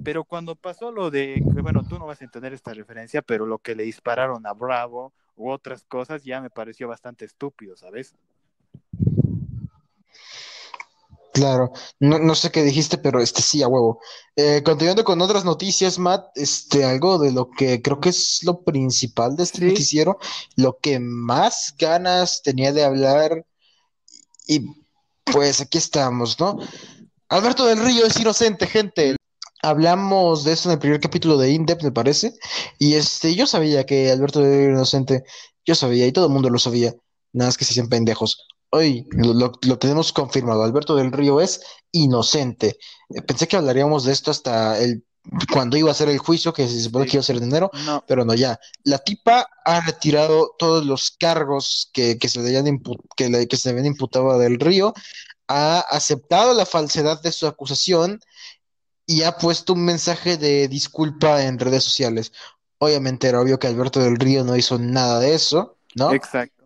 pero 0.05 0.25
cuando 0.25 0.55
pasó 0.55 0.91
lo 0.93 1.11
de, 1.11 1.43
que, 1.55 1.61
bueno, 1.63 1.83
tú 1.89 1.99
no 1.99 2.07
vas 2.07 2.21
a 2.21 2.25
entender 2.25 2.53
esta 2.53 2.73
referencia, 2.75 3.23
pero 3.23 3.47
lo 3.47 3.59
que 3.59 3.75
le 3.75 3.85
dispararon 3.85 4.47
a 4.47 4.53
Bravo 4.53 5.13
u 5.37 5.51
otras 5.51 5.85
cosas 5.85 6.25
ya 6.25 6.41
me 6.41 6.51
pareció 6.51 6.89
bastante 6.89 7.25
estúpido, 7.25 7.77
¿sabes? 7.77 8.15
Claro, 11.33 11.73
no, 12.01 12.19
no 12.19 12.35
sé 12.35 12.51
qué 12.51 12.63
dijiste, 12.65 12.99
pero 12.99 13.21
este 13.21 13.43
sí, 13.43 13.63
a 13.63 13.69
huevo. 13.69 14.01
Eh, 14.35 14.63
continuando 14.65 15.05
con 15.05 15.21
otras 15.21 15.45
noticias, 15.45 15.99
Matt, 15.99 16.37
este, 16.37 16.85
algo 16.85 17.19
de 17.19 17.31
lo 17.31 17.49
que 17.51 17.81
creo 17.81 18.01
que 18.01 18.09
es 18.09 18.41
lo 18.43 18.63
principal 18.63 19.37
de 19.37 19.45
este 19.45 19.59
Sí. 19.59 19.65
noticiero, 19.67 20.19
lo 20.57 20.79
que 20.79 20.99
más 20.99 21.75
ganas 21.79 22.43
tenía 22.43 22.73
de 22.73 22.83
hablar, 22.85 23.47
y 24.49 24.67
pues 25.25 25.61
aquí 25.61 25.79
estamos, 25.79 26.41
¿no? 26.41 26.59
Alberto 27.29 27.67
del 27.67 27.85
Río 27.85 28.07
es 28.07 28.19
inocente, 28.19 28.67
gente. 28.67 29.18
Hablamos 29.63 30.45
de 30.45 30.53
eso 30.53 30.69
en 30.69 30.75
el 30.75 30.79
primer 30.79 31.01
capítulo 31.01 31.37
de 31.37 31.51
Indep, 31.51 31.83
me 31.83 31.93
parece, 31.93 32.33
y 32.79 32.95
este, 32.95 33.35
yo 33.35 33.47
sabía 33.47 33.85
que 33.87 34.11
Alberto 34.11 34.41
del 34.41 34.51
Río 34.53 34.61
era 34.67 34.73
inocente, 34.75 35.25
yo 35.67 35.75
sabía, 35.75 36.07
y 36.07 36.13
todo 36.13 36.27
el 36.27 36.33
mundo 36.33 36.49
lo 36.51 36.59
sabía, 36.59 36.95
nada 37.33 37.49
más 37.49 37.59
que 37.59 37.65
se 37.65 37.73
hacían 37.73 37.89
pendejos. 37.89 38.47
Hoy 38.71 39.07
lo, 39.11 39.33
lo- 39.35 39.53
lo 39.63 39.79
tenemos 39.79 40.13
confirmado. 40.13 40.63
Alberto 40.63 40.95
del 40.95 41.11
Río 41.11 41.41
es 41.41 41.61
inocente. 41.91 42.79
Eh, 43.15 43.23
Pensé 43.23 43.49
que 43.49 43.57
hablaríamos 43.57 44.05
de 44.05 44.13
esto 44.13 44.31
hasta 44.31 44.79
el 44.79 45.05
cuando 45.53 45.77
iba 45.77 45.91
a 45.91 45.95
ser 45.95 46.09
el 46.09 46.19
juicio, 46.19 46.53
que 46.55 46.67
se 46.69 46.81
supone 46.83 47.05
que 47.07 47.17
iba 47.17 47.21
a 47.21 47.25
ser 47.25 47.37
en 47.37 47.45
enero, 47.45 47.71
No, 47.85 48.03
pero 48.07 48.25
no 48.25 48.33
ya. 48.35 48.59
La 48.85 48.99
tipa 48.99 49.47
ha 49.65 49.81
retirado 49.83 50.55
todos 50.59 50.87
los 50.87 51.11
cargos 51.11 51.91
que, 51.93 52.17
que 52.19 52.29
se 52.29 52.41
le 52.41 52.81
que, 53.17 53.29
le- 53.29 53.47
que 53.49 53.57
se 53.57 53.69
le 53.69 53.73
habían 53.73 53.87
imputado 53.93 54.31
a 54.31 54.39
Del 54.39 54.59
Río, 54.59 54.95
ha 55.49 55.81
aceptado 55.81 56.55
la 56.55 56.65
falsedad 56.67 57.21
de 57.21 57.33
su 57.33 57.47
acusación 57.47 58.21
y 59.09 59.23
ha 59.23 59.39
puesto 59.39 59.73
un 59.73 59.87
mensaje 59.87 60.37
de 60.37 60.69
disculpa 60.69 61.43
en 61.43 61.59
redes 61.59 61.83
sociales. 61.83 62.31
Obviamente 62.77 63.27
era 63.27 63.41
obvio 63.41 63.59
que 63.59 63.67
Alberto 63.67 64.01
del 64.01 64.17
Río 64.19 64.45
no 64.45 64.55
hizo 64.55 64.79
nada 64.79 65.19
de 65.19 65.35
eso, 65.35 65.79
¿no? 65.95 66.13
exacto. 66.13 66.58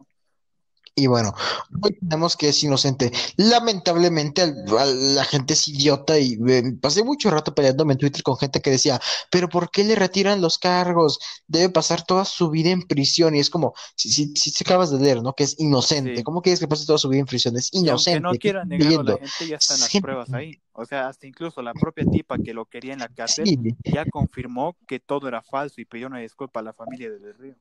Y 0.94 1.06
bueno, 1.06 1.32
hoy 1.80 1.96
tenemos 1.98 2.36
que 2.36 2.50
es 2.50 2.62
inocente. 2.62 3.10
Lamentablemente, 3.38 4.42
al- 4.42 4.64
al- 4.78 5.14
la 5.14 5.24
gente 5.24 5.54
es 5.54 5.66
idiota 5.68 6.18
y 6.18 6.38
eh, 6.46 6.74
pasé 6.82 7.02
mucho 7.02 7.30
rato 7.30 7.54
peleándome 7.54 7.94
en 7.94 7.98
Twitter 7.98 8.22
con 8.22 8.36
gente 8.36 8.60
que 8.60 8.70
decía, 8.70 9.00
pero 9.30 9.48
¿por 9.48 9.70
qué 9.70 9.84
le 9.84 9.94
retiran 9.94 10.42
los 10.42 10.58
cargos? 10.58 11.18
Debe 11.46 11.70
pasar 11.70 12.04
toda 12.04 12.26
su 12.26 12.50
vida 12.50 12.70
en 12.70 12.82
prisión. 12.82 13.34
Y 13.34 13.40
es 13.40 13.48
como, 13.48 13.72
si, 13.96 14.10
si, 14.10 14.34
si 14.36 14.52
te 14.52 14.64
acabas 14.64 14.90
de 14.90 14.98
leer, 14.98 15.22
¿no? 15.22 15.32
Que 15.34 15.44
es 15.44 15.58
inocente. 15.58 16.16
Sí. 16.16 16.22
¿Cómo 16.22 16.42
quieres 16.42 16.60
que 16.60 16.68
pase 16.68 16.84
toda 16.84 16.98
su 16.98 17.08
vida 17.08 17.20
en 17.20 17.26
prisión? 17.26 17.56
Es 17.56 17.72
inocente. 17.72 18.20
no 18.20 18.32
¿qué 18.32 18.38
quiera 18.38 18.62
estás 18.62 18.78
negarlo 18.78 19.02
la 19.04 19.18
gente, 19.18 19.48
ya 19.48 19.56
están 19.56 19.80
las 19.80 19.90
pruebas 20.00 20.32
ahí. 20.34 20.60
O 20.74 20.84
sea, 20.84 21.08
hasta 21.08 21.26
incluso 21.26 21.62
la 21.62 21.72
propia 21.72 22.04
tipa 22.04 22.36
que 22.38 22.52
lo 22.52 22.66
quería 22.66 22.92
en 22.92 22.98
la 22.98 23.08
cárcel 23.08 23.46
Sí, 23.46 23.58
ya 23.84 24.04
confirmó 24.04 24.76
que 24.86 25.00
todo 25.00 25.26
era 25.28 25.42
falso 25.42 25.80
y 25.80 25.86
pidió 25.86 26.06
una 26.08 26.18
disculpa 26.18 26.60
a 26.60 26.62
la 26.62 26.74
familia 26.74 27.10
de 27.10 27.18
Del 27.18 27.34
Río. 27.38 27.54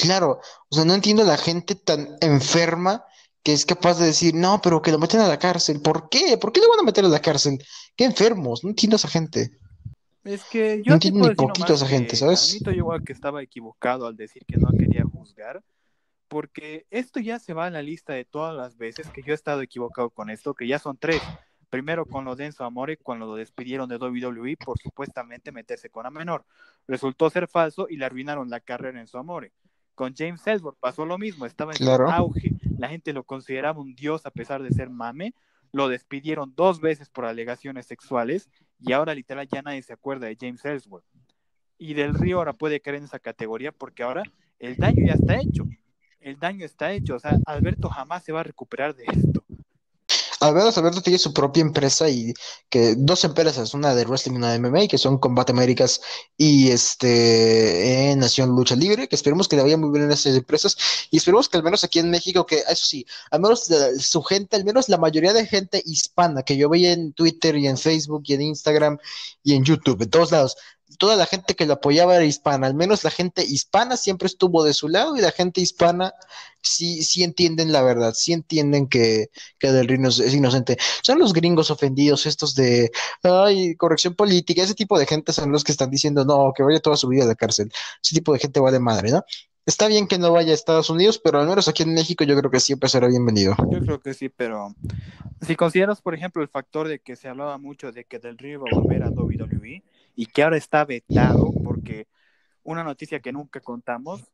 Claro. 0.00 0.40
O 0.68 0.74
sea, 0.74 0.84
no 0.84 0.94
entiendo 0.94 1.22
a 1.22 1.26
la 1.26 1.36
gente 1.36 1.74
tan 1.74 2.16
enferma 2.20 3.04
que 3.42 3.52
es 3.52 3.64
capaz 3.64 3.98
de 3.98 4.06
decir, 4.06 4.34
no, 4.34 4.60
pero 4.62 4.82
que 4.82 4.92
lo 4.92 4.98
meten 4.98 5.20
a 5.20 5.28
la 5.28 5.38
cárcel. 5.38 5.80
¿Por 5.80 6.08
qué? 6.08 6.36
¿Por 6.38 6.52
qué 6.52 6.60
lo 6.60 6.68
van 6.68 6.80
a 6.80 6.84
meter 6.84 7.04
a 7.04 7.08
la 7.08 7.20
cárcel? 7.20 7.58
Qué 7.96 8.04
enfermos. 8.04 8.62
No 8.64 8.70
entiendo 8.70 8.96
a 8.96 8.98
esa 8.98 9.08
gente. 9.08 9.58
Es 10.24 10.44
que 10.44 10.78
No 10.78 10.82
yo 10.82 10.98
te 10.98 11.08
entiendo 11.08 11.28
ni 11.28 11.34
poquito 11.34 11.72
a 11.72 11.76
esa 11.76 11.86
gente, 11.86 12.16
¿sabes? 12.16 12.60
Yo 12.60 12.70
igual 12.72 13.02
que 13.02 13.12
estaba 13.12 13.42
equivocado 13.42 14.06
al 14.06 14.16
decir 14.16 14.44
que 14.44 14.58
no 14.58 14.68
quería 14.70 15.04
juzgar, 15.04 15.62
porque 16.28 16.86
esto 16.90 17.20
ya 17.20 17.38
se 17.38 17.54
va 17.54 17.66
a 17.66 17.70
la 17.70 17.82
lista 17.82 18.12
de 18.12 18.24
todas 18.24 18.54
las 18.54 18.76
veces 18.76 19.08
que 19.08 19.22
yo 19.22 19.32
he 19.32 19.34
estado 19.34 19.62
equivocado 19.62 20.10
con 20.10 20.28
esto, 20.28 20.54
que 20.54 20.66
ya 20.66 20.78
son 20.78 20.98
tres. 20.98 21.22
Primero 21.70 22.04
con 22.04 22.24
lo 22.24 22.36
de 22.36 22.46
Enzo 22.46 22.64
Amore, 22.64 22.96
cuando 22.96 23.26
lo 23.26 23.36
despidieron 23.36 23.88
de 23.88 23.96
WWE 23.96 24.56
por 24.56 24.78
supuestamente 24.78 25.52
meterse 25.52 25.88
con 25.88 26.04
a 26.04 26.10
menor. 26.10 26.44
Resultó 26.86 27.30
ser 27.30 27.48
falso 27.48 27.86
y 27.88 27.96
le 27.96 28.04
arruinaron 28.04 28.50
la 28.50 28.60
carrera 28.60 28.90
en 28.90 29.02
Enzo 29.02 29.18
Amore. 29.18 29.52
Con 29.94 30.14
James 30.16 30.46
Ellsworth 30.46 30.78
pasó 30.80 31.04
lo 31.04 31.18
mismo, 31.18 31.44
estaba 31.46 31.72
en 31.72 31.78
Claro. 31.78 32.10
auge. 32.10 32.52
La 32.78 32.88
gente 32.88 33.12
lo 33.12 33.24
consideraba 33.24 33.80
un 33.80 33.94
dios 33.94 34.24
a 34.24 34.30
pesar 34.30 34.62
de 34.62 34.70
ser 34.70 34.88
mame. 34.90 35.34
Lo 35.72 35.88
despidieron 35.88 36.52
dos 36.56 36.80
veces 36.80 37.08
por 37.10 37.24
alegaciones 37.26 37.86
sexuales 37.86 38.48
y 38.80 38.92
ahora 38.92 39.14
literal 39.14 39.46
ya 39.46 39.62
nadie 39.62 39.82
se 39.82 39.92
acuerda 39.92 40.26
de 40.26 40.36
James 40.40 40.64
Ellsworth. 40.64 41.04
Y 41.78 41.94
Del 41.94 42.14
Río 42.14 42.38
ahora 42.38 42.52
puede 42.54 42.80
caer 42.80 42.96
en 42.96 43.04
esa 43.04 43.18
categoría 43.18 43.72
porque 43.72 44.02
ahora 44.02 44.22
el 44.58 44.76
daño 44.76 45.06
ya 45.06 45.14
está 45.14 45.36
hecho. 45.36 45.64
El 46.20 46.38
daño 46.38 46.64
está 46.66 46.92
hecho. 46.92 47.14
O 47.16 47.18
sea, 47.18 47.38
Alberto 47.46 47.88
jamás 47.88 48.24
se 48.24 48.32
va 48.32 48.40
a 48.40 48.44
recuperar 48.44 48.94
de 48.94 49.04
esto. 49.06 49.39
Alberto, 50.40 50.80
Alberto 50.80 51.02
tiene 51.02 51.18
su 51.18 51.34
propia 51.34 51.60
empresa 51.60 52.08
y 52.08 52.32
que 52.70 52.94
dos 52.96 53.24
empresas, 53.24 53.74
una 53.74 53.94
de 53.94 54.04
wrestling 54.04 54.34
y 54.34 54.36
una 54.36 54.52
de 54.52 54.58
MMA, 54.58 54.88
que 54.88 54.96
son 54.96 55.18
Combate 55.18 55.52
Américas 55.52 56.00
y 56.36 56.70
este 56.70 58.10
eh, 58.12 58.16
Nación 58.16 58.50
Lucha 58.50 58.74
Libre, 58.74 59.06
que 59.06 59.16
esperemos 59.16 59.48
que 59.48 59.56
le 59.56 59.62
vaya 59.62 59.76
muy 59.76 59.90
bien 59.90 60.04
en 60.04 60.12
esas 60.12 60.34
empresas. 60.34 60.76
Y 61.10 61.18
esperemos 61.18 61.48
que 61.48 61.58
al 61.58 61.62
menos 61.62 61.84
aquí 61.84 61.98
en 61.98 62.10
México, 62.10 62.46
que 62.46 62.58
eso 62.58 62.86
sí, 62.86 63.06
al 63.30 63.40
menos 63.40 63.68
su 63.98 64.22
gente, 64.22 64.56
al 64.56 64.64
menos 64.64 64.88
la 64.88 64.96
mayoría 64.98 65.32
de 65.34 65.46
gente 65.46 65.82
hispana 65.84 66.42
que 66.42 66.56
yo 66.56 66.68
veía 66.70 66.92
en 66.92 67.12
Twitter 67.12 67.56
y 67.56 67.66
en 67.66 67.76
Facebook 67.76 68.22
y 68.26 68.34
en 68.34 68.42
Instagram 68.42 68.98
y 69.42 69.54
en 69.54 69.64
YouTube, 69.64 70.02
en 70.02 70.10
todos 70.10 70.32
lados, 70.32 70.56
toda 70.98 71.16
la 71.16 71.26
gente 71.26 71.54
que 71.54 71.66
lo 71.66 71.74
apoyaba 71.74 72.16
era 72.16 72.24
hispana, 72.24 72.66
al 72.66 72.74
menos 72.74 73.04
la 73.04 73.10
gente 73.10 73.44
hispana 73.44 73.96
siempre 73.96 74.26
estuvo 74.26 74.64
de 74.64 74.74
su 74.74 74.88
lado 74.88 75.16
y 75.16 75.20
la 75.20 75.32
gente 75.32 75.60
hispana 75.60 76.12
sí, 76.62 77.02
sí 77.02 77.22
entienden 77.22 77.72
la 77.72 77.82
verdad, 77.82 78.12
sí 78.14 78.32
entienden 78.32 78.88
que, 78.88 79.30
que 79.58 79.72
Del 79.72 79.88
Río 79.88 80.08
es 80.08 80.34
inocente. 80.34 80.76
Son 81.02 81.18
los 81.18 81.32
gringos 81.32 81.70
ofendidos 81.70 82.26
estos 82.26 82.54
de, 82.54 82.90
ay, 83.22 83.74
corrección 83.76 84.14
política, 84.14 84.62
ese 84.62 84.74
tipo 84.74 84.98
de 84.98 85.06
gente 85.06 85.32
son 85.32 85.52
los 85.52 85.64
que 85.64 85.72
están 85.72 85.90
diciendo, 85.90 86.24
no, 86.24 86.52
que 86.54 86.62
vaya 86.62 86.80
toda 86.80 86.96
su 86.96 87.08
vida 87.08 87.24
a 87.24 87.26
la 87.28 87.34
cárcel. 87.34 87.70
Ese 88.02 88.14
tipo 88.14 88.32
de 88.32 88.38
gente 88.38 88.60
vale 88.60 88.78
madre, 88.78 89.10
¿no? 89.10 89.24
Está 89.70 89.86
bien 89.86 90.08
que 90.08 90.18
no 90.18 90.32
vaya 90.32 90.50
a 90.50 90.54
Estados 90.54 90.90
Unidos, 90.90 91.20
pero 91.22 91.38
al 91.38 91.46
menos 91.46 91.68
aquí 91.68 91.84
en 91.84 91.94
México 91.94 92.24
yo 92.24 92.36
creo 92.36 92.50
que 92.50 92.58
siempre 92.58 92.88
será 92.88 93.06
bienvenido. 93.06 93.54
Yo 93.70 93.78
creo 93.78 94.00
que 94.00 94.14
sí, 94.14 94.28
pero 94.28 94.74
si 95.42 95.54
consideras, 95.54 96.02
por 96.02 96.12
ejemplo, 96.12 96.42
el 96.42 96.48
factor 96.48 96.88
de 96.88 96.98
que 96.98 97.14
se 97.14 97.28
hablaba 97.28 97.56
mucho 97.56 97.92
de 97.92 98.04
que 98.04 98.18
Del 98.18 98.36
Río 98.36 98.54
iba 98.54 98.64
a 98.72 98.80
volver 98.80 99.04
a 99.04 99.10
WWE 99.10 99.84
y 100.16 100.26
que 100.26 100.42
ahora 100.42 100.56
está 100.56 100.84
vetado 100.84 101.52
porque 101.62 102.08
una 102.64 102.82
noticia 102.82 103.20
que 103.20 103.30
nunca 103.30 103.60
contamos, 103.60 104.24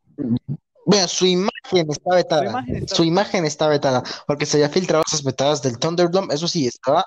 Bueno, 0.86 1.06
su 1.06 1.26
imagen 1.26 1.90
está 1.90 2.14
vetada. 2.14 2.42
Su 2.42 2.48
imagen 2.48 2.76
está, 2.76 2.94
su 2.96 3.04
imagen 3.04 3.44
está 3.44 3.68
vetada. 3.68 4.02
Porque 4.26 4.46
se 4.46 4.56
había 4.56 4.70
filtrado 4.70 5.04
esas 5.06 5.22
vetadas 5.22 5.60
del 5.60 5.78
Thunderdome. 5.78 6.32
Eso 6.32 6.48
sí, 6.48 6.66
estaba 6.66 7.04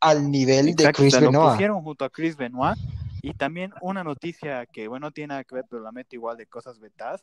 al 0.00 0.30
nivel 0.30 0.74
de 0.74 0.90
Chris 0.92 1.12
Benoit. 1.14 1.34
Lo 1.34 1.50
pusieron 1.50 1.82
junto 1.82 2.06
a 2.06 2.08
Chris 2.08 2.38
Benoit. 2.38 2.78
Y 3.20 3.34
también 3.34 3.74
una 3.82 4.02
noticia 4.02 4.64
que, 4.64 4.88
bueno, 4.88 5.08
no 5.08 5.10
tiene 5.10 5.28
nada 5.28 5.44
que 5.44 5.56
ver, 5.56 5.66
pero 5.68 5.82
la 5.82 5.92
meto 5.92 6.16
igual 6.16 6.38
de 6.38 6.46
cosas 6.46 6.78
vetadas. 6.78 7.22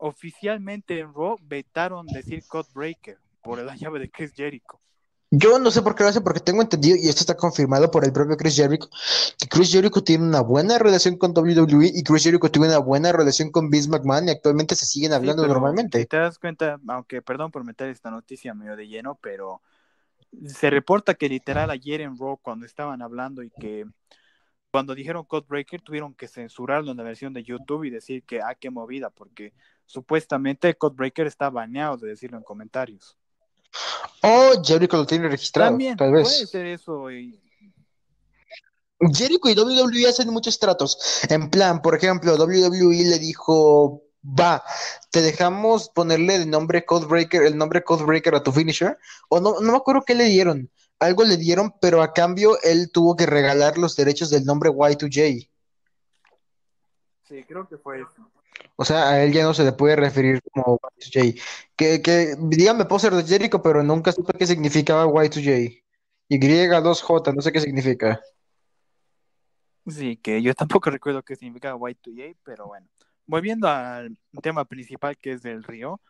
Oficialmente 0.00 0.98
en 0.98 1.12
Raw 1.12 1.36
vetaron 1.42 2.06
decir 2.06 2.42
Breaker 2.74 3.18
por 3.42 3.58
la 3.58 3.76
llave 3.76 4.00
de 4.00 4.10
Chris 4.10 4.32
Jericho. 4.34 4.80
Yo 5.32 5.60
no 5.60 5.70
sé 5.70 5.82
por 5.82 5.94
qué 5.94 6.02
lo 6.02 6.08
hace, 6.08 6.20
porque 6.20 6.40
tengo 6.40 6.60
entendido, 6.60 6.96
y 6.96 7.08
esto 7.08 7.20
está 7.20 7.36
confirmado 7.36 7.88
por 7.88 8.04
el 8.04 8.12
propio 8.12 8.36
Chris 8.36 8.56
Jericho, 8.56 8.88
que 9.38 9.46
Chris 9.46 9.70
Jericho 9.70 10.02
tiene 10.02 10.24
una 10.24 10.40
buena 10.40 10.76
relación 10.76 11.16
con 11.16 11.30
WWE 11.30 11.92
y 11.94 12.02
Chris 12.02 12.24
Jericho 12.24 12.50
tiene 12.50 12.66
una 12.66 12.78
buena 12.78 13.12
relación 13.12 13.52
con 13.52 13.70
Vince 13.70 13.88
McMahon 13.88 14.26
y 14.26 14.32
actualmente 14.32 14.74
se 14.74 14.86
siguen 14.86 15.12
hablando 15.12 15.46
normalmente. 15.46 16.00
Si 16.00 16.06
te 16.06 16.16
das 16.16 16.36
cuenta, 16.40 16.80
aunque 16.88 17.22
perdón 17.22 17.52
por 17.52 17.62
meter 17.62 17.90
esta 17.90 18.10
noticia 18.10 18.54
medio 18.54 18.74
de 18.74 18.88
lleno, 18.88 19.20
pero 19.22 19.62
se 20.46 20.68
reporta 20.68 21.14
que 21.14 21.28
literal 21.28 21.70
ayer 21.70 22.00
en 22.00 22.18
Raw 22.18 22.38
cuando 22.42 22.66
estaban 22.66 23.00
hablando 23.00 23.44
y 23.44 23.50
que 23.50 23.84
cuando 24.72 24.96
dijeron 24.96 25.24
Codebreaker 25.24 25.80
tuvieron 25.80 26.14
que 26.14 26.26
censurarlo 26.26 26.90
en 26.90 26.96
la 26.96 27.02
versión 27.04 27.32
de 27.32 27.44
YouTube 27.44 27.84
y 27.84 27.90
decir 27.90 28.24
que 28.24 28.40
ah, 28.40 28.56
qué 28.58 28.70
movida, 28.70 29.10
porque 29.10 29.52
supuestamente 29.90 30.76
Codebreaker 30.76 31.26
está 31.26 31.50
baneado 31.50 31.96
de 31.96 32.10
decirlo 32.10 32.38
en 32.38 32.44
comentarios. 32.44 33.16
Oh, 34.22 34.52
Jericho 34.62 34.96
lo 34.96 35.06
tiene 35.06 35.28
registrado. 35.28 35.70
También 35.70 35.96
tal 35.96 36.12
vez. 36.12 36.28
puede 36.28 36.46
ser 36.46 36.66
eso. 36.66 37.10
Y... 37.10 37.40
Jericho 39.12 39.48
y 39.48 39.58
WWE 39.58 40.08
hacen 40.08 40.30
muchos 40.30 40.58
tratos. 40.60 41.24
En 41.28 41.50
plan, 41.50 41.82
por 41.82 41.96
ejemplo, 41.96 42.36
WWE 42.36 43.04
le 43.04 43.18
dijo, 43.18 44.04
va, 44.24 44.62
te 45.10 45.22
dejamos 45.22 45.88
ponerle 45.88 46.36
el 46.36 46.50
nombre 46.50 46.84
Codebreaker, 46.84 47.42
el 47.42 47.56
nombre 47.56 47.82
Codebreaker 47.82 48.36
a 48.36 48.42
tu 48.44 48.52
finisher. 48.52 48.96
O 49.28 49.40
no, 49.40 49.60
no 49.60 49.72
me 49.72 49.78
acuerdo 49.78 50.04
qué 50.06 50.14
le 50.14 50.24
dieron. 50.24 50.70
Algo 51.00 51.24
le 51.24 51.36
dieron, 51.36 51.74
pero 51.80 52.02
a 52.02 52.12
cambio 52.12 52.60
él 52.62 52.92
tuvo 52.92 53.16
que 53.16 53.26
regalar 53.26 53.76
los 53.76 53.96
derechos 53.96 54.30
del 54.30 54.44
nombre 54.44 54.70
Y2J. 54.70 55.50
Sí, 57.24 57.44
creo 57.44 57.66
que 57.66 57.78
fue 57.78 58.02
eso. 58.02 58.30
O 58.80 58.84
sea, 58.86 59.10
a 59.10 59.22
él 59.22 59.30
ya 59.34 59.44
no 59.44 59.52
se 59.52 59.62
le 59.62 59.72
puede 59.72 59.94
referir 59.94 60.40
como 60.50 60.78
Y2J. 60.78 61.38
Que, 61.76 62.00
que 62.00 62.34
dígame 62.38 62.84
de 62.84 63.24
Jericho, 63.24 63.60
pero 63.60 63.82
nunca 63.82 64.10
supe 64.10 64.32
qué 64.38 64.46
significaba 64.46 65.04
Y2J. 65.04 65.84
Y2J, 66.30 67.34
no 67.34 67.42
sé 67.42 67.52
qué 67.52 67.60
significa. 67.60 68.22
Sí, 69.86 70.16
que 70.16 70.40
yo 70.40 70.54
tampoco 70.54 70.88
recuerdo 70.90 71.22
qué 71.22 71.36
significaba 71.36 71.76
Y2J, 71.78 72.38
pero 72.42 72.68
bueno. 72.68 72.88
Volviendo 73.26 73.68
al 73.68 74.16
tema 74.42 74.64
principal 74.64 75.18
que 75.18 75.32
es 75.32 75.42
del 75.42 75.62
Río, 75.62 76.00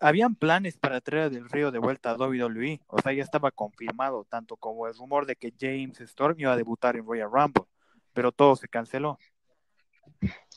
habían 0.00 0.36
planes 0.36 0.78
para 0.78 1.02
traer 1.02 1.28
del 1.30 1.50
Río 1.50 1.70
de 1.70 1.80
vuelta 1.80 2.12
a 2.12 2.16
WWE. 2.16 2.80
O 2.86 2.98
sea, 3.02 3.12
ya 3.12 3.24
estaba 3.24 3.50
confirmado, 3.50 4.24
tanto 4.24 4.56
como 4.56 4.86
el 4.86 4.94
rumor 4.94 5.26
de 5.26 5.36
que 5.36 5.52
James 5.60 6.00
Storm 6.00 6.40
iba 6.40 6.54
a 6.54 6.56
debutar 6.56 6.96
en 6.96 7.04
Royal 7.04 7.30
Rumble, 7.30 7.64
pero 8.14 8.32
todo 8.32 8.56
se 8.56 8.68
canceló. 8.68 9.18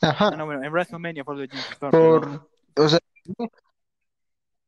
Ajá. 0.02 0.28
Ah, 0.28 0.36
no, 0.36 0.46
bueno, 0.46 0.64
en 0.64 0.72
WrestleMania 0.72 1.24
fue 1.24 1.34
lo 1.34 1.40
de 1.40 1.48
Storm. 1.72 1.90
Por, 1.90 2.48
o 2.76 2.88
sea, 2.88 2.98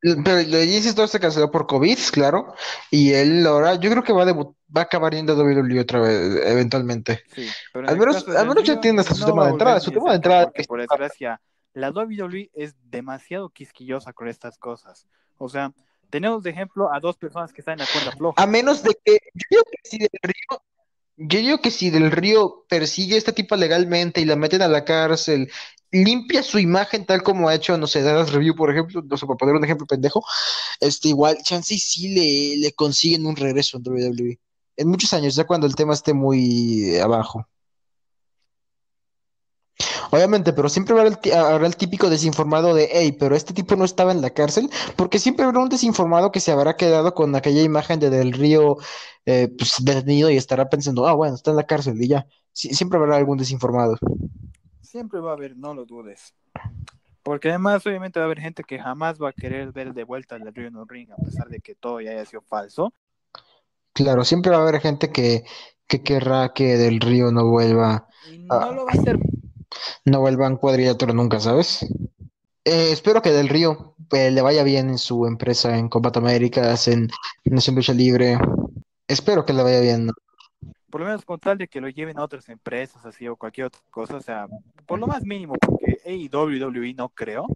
pero 0.02 0.36
lo 0.36 0.56
de 0.56 0.66
James 0.66 0.86
Storm 0.86 1.08
se 1.08 1.20
canceló 1.20 1.50
por 1.50 1.66
COVID, 1.66 1.98
claro. 2.12 2.54
Y 2.90 3.12
él 3.12 3.46
ahora, 3.46 3.76
yo 3.76 3.90
creo 3.90 4.02
que 4.02 4.12
va 4.12 4.24
a, 4.24 4.32
va 4.34 4.54
a 4.74 4.80
acabar 4.80 5.14
yendo 5.14 5.32
a 5.32 5.36
WWE 5.36 5.80
otra 5.80 6.00
vez, 6.00 6.44
eventualmente. 6.44 7.22
Sí, 7.32 7.48
pero 7.72 7.88
al 7.88 7.96
menos, 7.96 8.28
al 8.28 8.48
menos 8.48 8.64
ya 8.64 8.80
tiene 8.80 9.00
hasta 9.00 9.14
su 9.14 9.24
tema 9.24 9.44
de 9.44 9.52
entrada. 9.52 9.80
Su 9.80 9.92
tema 9.92 10.10
de 10.10 10.16
entrada. 10.16 10.52
por 10.66 10.80
desgracia, 10.80 11.40
la 11.72 11.90
WWE 11.90 12.50
es 12.52 12.74
demasiado 12.82 13.48
quisquillosa 13.50 14.12
con 14.12 14.26
estas 14.26 14.58
cosas. 14.58 15.06
O 15.38 15.48
sea, 15.48 15.72
tenemos 16.10 16.42
de 16.42 16.50
ejemplo 16.50 16.92
a 16.92 16.98
dos 16.98 17.16
personas 17.16 17.52
que 17.52 17.60
están 17.60 17.74
en 17.74 17.86
la 17.86 17.86
cuerda 17.92 18.12
floja. 18.16 18.42
A 18.42 18.46
menos 18.46 18.82
de 18.82 18.96
que, 19.04 19.18
yo 19.34 19.46
digo 19.50 19.62
que 19.70 19.88
si 19.88 19.98
del 19.98 20.10
Río, 20.20 20.62
yo 21.28 21.38
digo 21.38 21.58
que 21.60 21.70
si 21.70 21.90
del 21.90 22.10
Río 22.10 22.64
persigue 22.68 23.14
a 23.14 23.18
esta 23.18 23.32
tipa 23.32 23.56
legalmente 23.56 24.20
y 24.20 24.24
la 24.24 24.36
meten 24.36 24.62
a 24.62 24.68
la 24.68 24.84
cárcel, 24.84 25.50
limpia 25.90 26.42
su 26.42 26.58
imagen 26.58 27.04
tal 27.06 27.22
como 27.22 27.48
ha 27.48 27.54
hecho, 27.54 27.76
no 27.78 27.86
sé, 27.86 28.02
Dallas 28.02 28.32
Review, 28.32 28.54
por 28.56 28.70
ejemplo, 28.70 29.02
no 29.02 29.16
sé, 29.16 29.26
para 29.26 29.36
poner 29.36 29.54
un 29.54 29.64
ejemplo 29.64 29.86
pendejo, 29.86 30.24
este 30.80 31.08
igual, 31.08 31.38
chance 31.44 31.76
sí 31.78 32.08
le, 32.14 32.56
le 32.58 32.72
consiguen 32.72 33.26
un 33.26 33.36
regreso 33.36 33.78
en 33.78 33.84
WWE. 33.86 34.40
En 34.76 34.88
muchos 34.88 35.12
años, 35.12 35.34
ya 35.36 35.44
cuando 35.44 35.66
el 35.66 35.74
tema 35.76 35.94
esté 35.94 36.14
muy 36.14 36.98
abajo. 36.98 37.46
Obviamente, 40.12 40.52
pero 40.52 40.68
siempre 40.68 40.92
habrá 40.92 41.08
el, 41.08 41.64
el, 41.64 41.76
típico 41.76 42.10
desinformado 42.10 42.74
de, 42.74 42.86
hey, 42.92 43.16
pero 43.18 43.34
este 43.34 43.54
tipo 43.54 43.76
no 43.76 43.86
estaba 43.86 44.12
en 44.12 44.20
la 44.20 44.28
cárcel, 44.28 44.68
porque 44.94 45.18
siempre 45.18 45.46
habrá 45.46 45.60
un 45.60 45.70
desinformado 45.70 46.30
que 46.30 46.38
se 46.38 46.52
habrá 46.52 46.76
quedado 46.76 47.14
con 47.14 47.34
aquella 47.34 47.62
imagen 47.62 47.98
de 47.98 48.10
Del 48.10 48.34
Río 48.34 48.76
eh, 49.24 49.48
pues, 49.56 49.76
detenido 49.82 50.30
y 50.30 50.36
estará 50.36 50.68
pensando, 50.68 51.06
ah, 51.06 51.14
bueno, 51.14 51.34
está 51.34 51.52
en 51.52 51.56
la 51.56 51.64
cárcel 51.64 51.94
y 51.98 52.08
ya. 52.08 52.26
siempre 52.52 52.98
habrá 52.98 53.16
algún 53.16 53.38
desinformado. 53.38 53.96
Siempre 54.82 55.18
va 55.18 55.30
a 55.30 55.32
haber, 55.32 55.56
no 55.56 55.72
lo 55.72 55.86
dudes. 55.86 56.34
Porque 57.22 57.48
además, 57.48 57.86
obviamente, 57.86 58.18
va 58.20 58.24
a 58.24 58.26
haber 58.26 58.40
gente 58.40 58.64
que 58.64 58.78
jamás 58.78 59.18
va 59.18 59.30
a 59.30 59.32
querer 59.32 59.72
ver 59.72 59.94
de 59.94 60.04
vuelta 60.04 60.36
el 60.36 60.54
Río 60.54 60.68
en 60.68 60.76
un 60.76 60.90
ring, 60.90 61.10
a 61.10 61.16
pesar 61.24 61.48
de 61.48 61.60
que 61.60 61.74
todo 61.74 62.02
ya 62.02 62.10
haya 62.10 62.26
sido 62.26 62.42
falso. 62.42 62.92
Claro, 63.94 64.24
siempre 64.24 64.52
va 64.52 64.58
a 64.58 64.68
haber 64.68 64.82
gente 64.82 65.10
que, 65.10 65.44
que 65.86 66.02
querrá 66.02 66.52
que 66.52 66.76
Del 66.76 67.00
Río 67.00 67.32
no 67.32 67.48
vuelva. 67.48 68.08
Y 68.30 68.40
no 68.40 68.72
lo 68.72 68.84
va 68.84 68.92
a 68.92 69.00
hacer 69.00 69.18
no 70.04 70.20
vuelvan 70.20 70.56
cuadrilátero 70.56 71.12
nunca, 71.12 71.40
¿sabes? 71.40 71.82
Eh, 72.64 72.92
espero 72.92 73.22
que 73.22 73.30
Del 73.30 73.48
Río 73.48 73.96
eh, 74.12 74.30
le 74.30 74.42
vaya 74.42 74.62
bien 74.62 74.90
en 74.90 74.98
su 74.98 75.26
empresa 75.26 75.76
en 75.76 75.88
Combat 75.88 76.16
Américas, 76.16 76.88
en 76.88 77.08
Nación 77.44 77.76
Lucha 77.76 77.92
Libre. 77.92 78.38
Espero 79.08 79.44
que 79.44 79.52
le 79.52 79.62
vaya 79.62 79.80
bien. 79.80 80.10
Por 80.92 81.00
lo 81.00 81.06
menos 81.06 81.24
con 81.24 81.40
tal 81.40 81.56
de 81.56 81.68
que 81.68 81.80
lo 81.80 81.88
lleven 81.88 82.18
a 82.18 82.22
otras 82.22 82.50
empresas 82.50 83.02
así 83.06 83.26
o 83.26 83.34
cualquier 83.34 83.68
otra 83.68 83.80
cosa, 83.90 84.16
o 84.16 84.20
sea, 84.20 84.46
por 84.84 84.98
lo 84.98 85.06
más 85.06 85.24
mínimo, 85.24 85.54
porque 85.58 86.28
WWE 86.30 86.92
no 86.92 87.08
creo, 87.08 87.46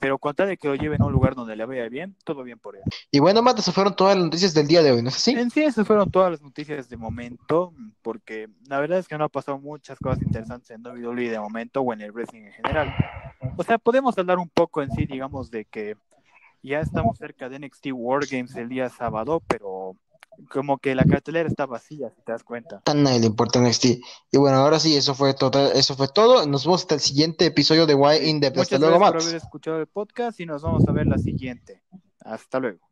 pero 0.00 0.18
con 0.18 0.34
tal 0.34 0.48
de 0.48 0.56
que 0.56 0.66
lo 0.66 0.74
lleven 0.74 1.00
a 1.00 1.06
un 1.06 1.12
lugar 1.12 1.36
donde 1.36 1.54
le 1.54 1.64
vaya 1.64 1.88
bien, 1.88 2.16
todo 2.24 2.42
bien 2.42 2.58
por 2.58 2.74
él. 2.74 2.82
Y 3.12 3.20
bueno, 3.20 3.42
Matt, 3.42 3.60
esas 3.60 3.72
fueron 3.72 3.94
todas 3.94 4.16
las 4.16 4.24
noticias 4.24 4.54
del 4.54 4.66
día 4.66 4.82
de 4.82 4.90
hoy, 4.90 5.02
¿no 5.02 5.08
es 5.08 5.14
así? 5.14 5.30
En 5.30 5.52
sí, 5.52 5.62
esas 5.62 5.86
fueron 5.86 6.10
todas 6.10 6.32
las 6.32 6.42
noticias 6.42 6.88
de 6.88 6.96
momento, 6.96 7.72
porque 8.02 8.48
la 8.66 8.80
verdad 8.80 8.98
es 8.98 9.06
que 9.06 9.16
no 9.16 9.22
ha 9.22 9.28
pasado 9.28 9.60
muchas 9.60 9.96
cosas 10.00 10.20
interesantes 10.22 10.68
en 10.72 10.84
WWE 10.84 11.30
de 11.30 11.38
momento 11.38 11.82
o 11.82 11.92
en 11.92 12.00
el 12.00 12.10
wrestling 12.10 12.46
en 12.46 12.52
general. 12.54 12.92
O 13.56 13.62
sea, 13.62 13.78
podemos 13.78 14.18
hablar 14.18 14.38
un 14.38 14.48
poco 14.48 14.82
en 14.82 14.90
sí, 14.90 15.06
digamos, 15.06 15.48
de 15.52 15.64
que 15.64 15.94
ya 16.60 16.80
estamos 16.80 17.18
cerca 17.18 17.48
de 17.48 17.60
NXT 17.60 17.86
Wargames 17.92 18.56
el 18.56 18.68
día 18.68 18.88
sábado, 18.88 19.40
pero 19.46 19.94
como 20.50 20.78
que 20.78 20.94
la 20.94 21.04
cartelera 21.04 21.48
está 21.48 21.66
vacía, 21.66 22.10
si 22.10 22.22
te 22.22 22.32
das 22.32 22.44
cuenta. 22.44 22.80
Tan 22.80 23.02
nadie 23.02 23.20
le 23.20 23.26
importa 23.26 23.60
NXT. 23.60 23.84
Y 24.32 24.38
bueno, 24.38 24.58
ahora 24.58 24.78
sí, 24.78 24.96
eso 24.96 25.14
fue 25.14 25.34
todo. 25.34 25.72
Eso 25.72 25.96
fue 25.96 26.08
todo. 26.08 26.46
Nos 26.46 26.64
vemos 26.64 26.82
hasta 26.82 26.94
el 26.94 27.00
siguiente 27.00 27.46
episodio 27.46 27.86
de 27.86 27.94
Why 27.94 28.28
in 28.28 28.40
the 28.40 28.48
Hasta 28.48 28.78
luego, 28.78 28.98
gracias 28.98 29.12
por 29.12 29.22
haber 29.22 29.36
escuchado 29.36 29.80
el 29.80 29.86
podcast 29.86 30.40
y 30.40 30.46
nos 30.46 30.62
vamos 30.62 30.86
a 30.88 30.92
ver 30.92 31.06
la 31.06 31.18
siguiente. 31.18 31.82
Hasta 32.20 32.60
luego. 32.60 32.89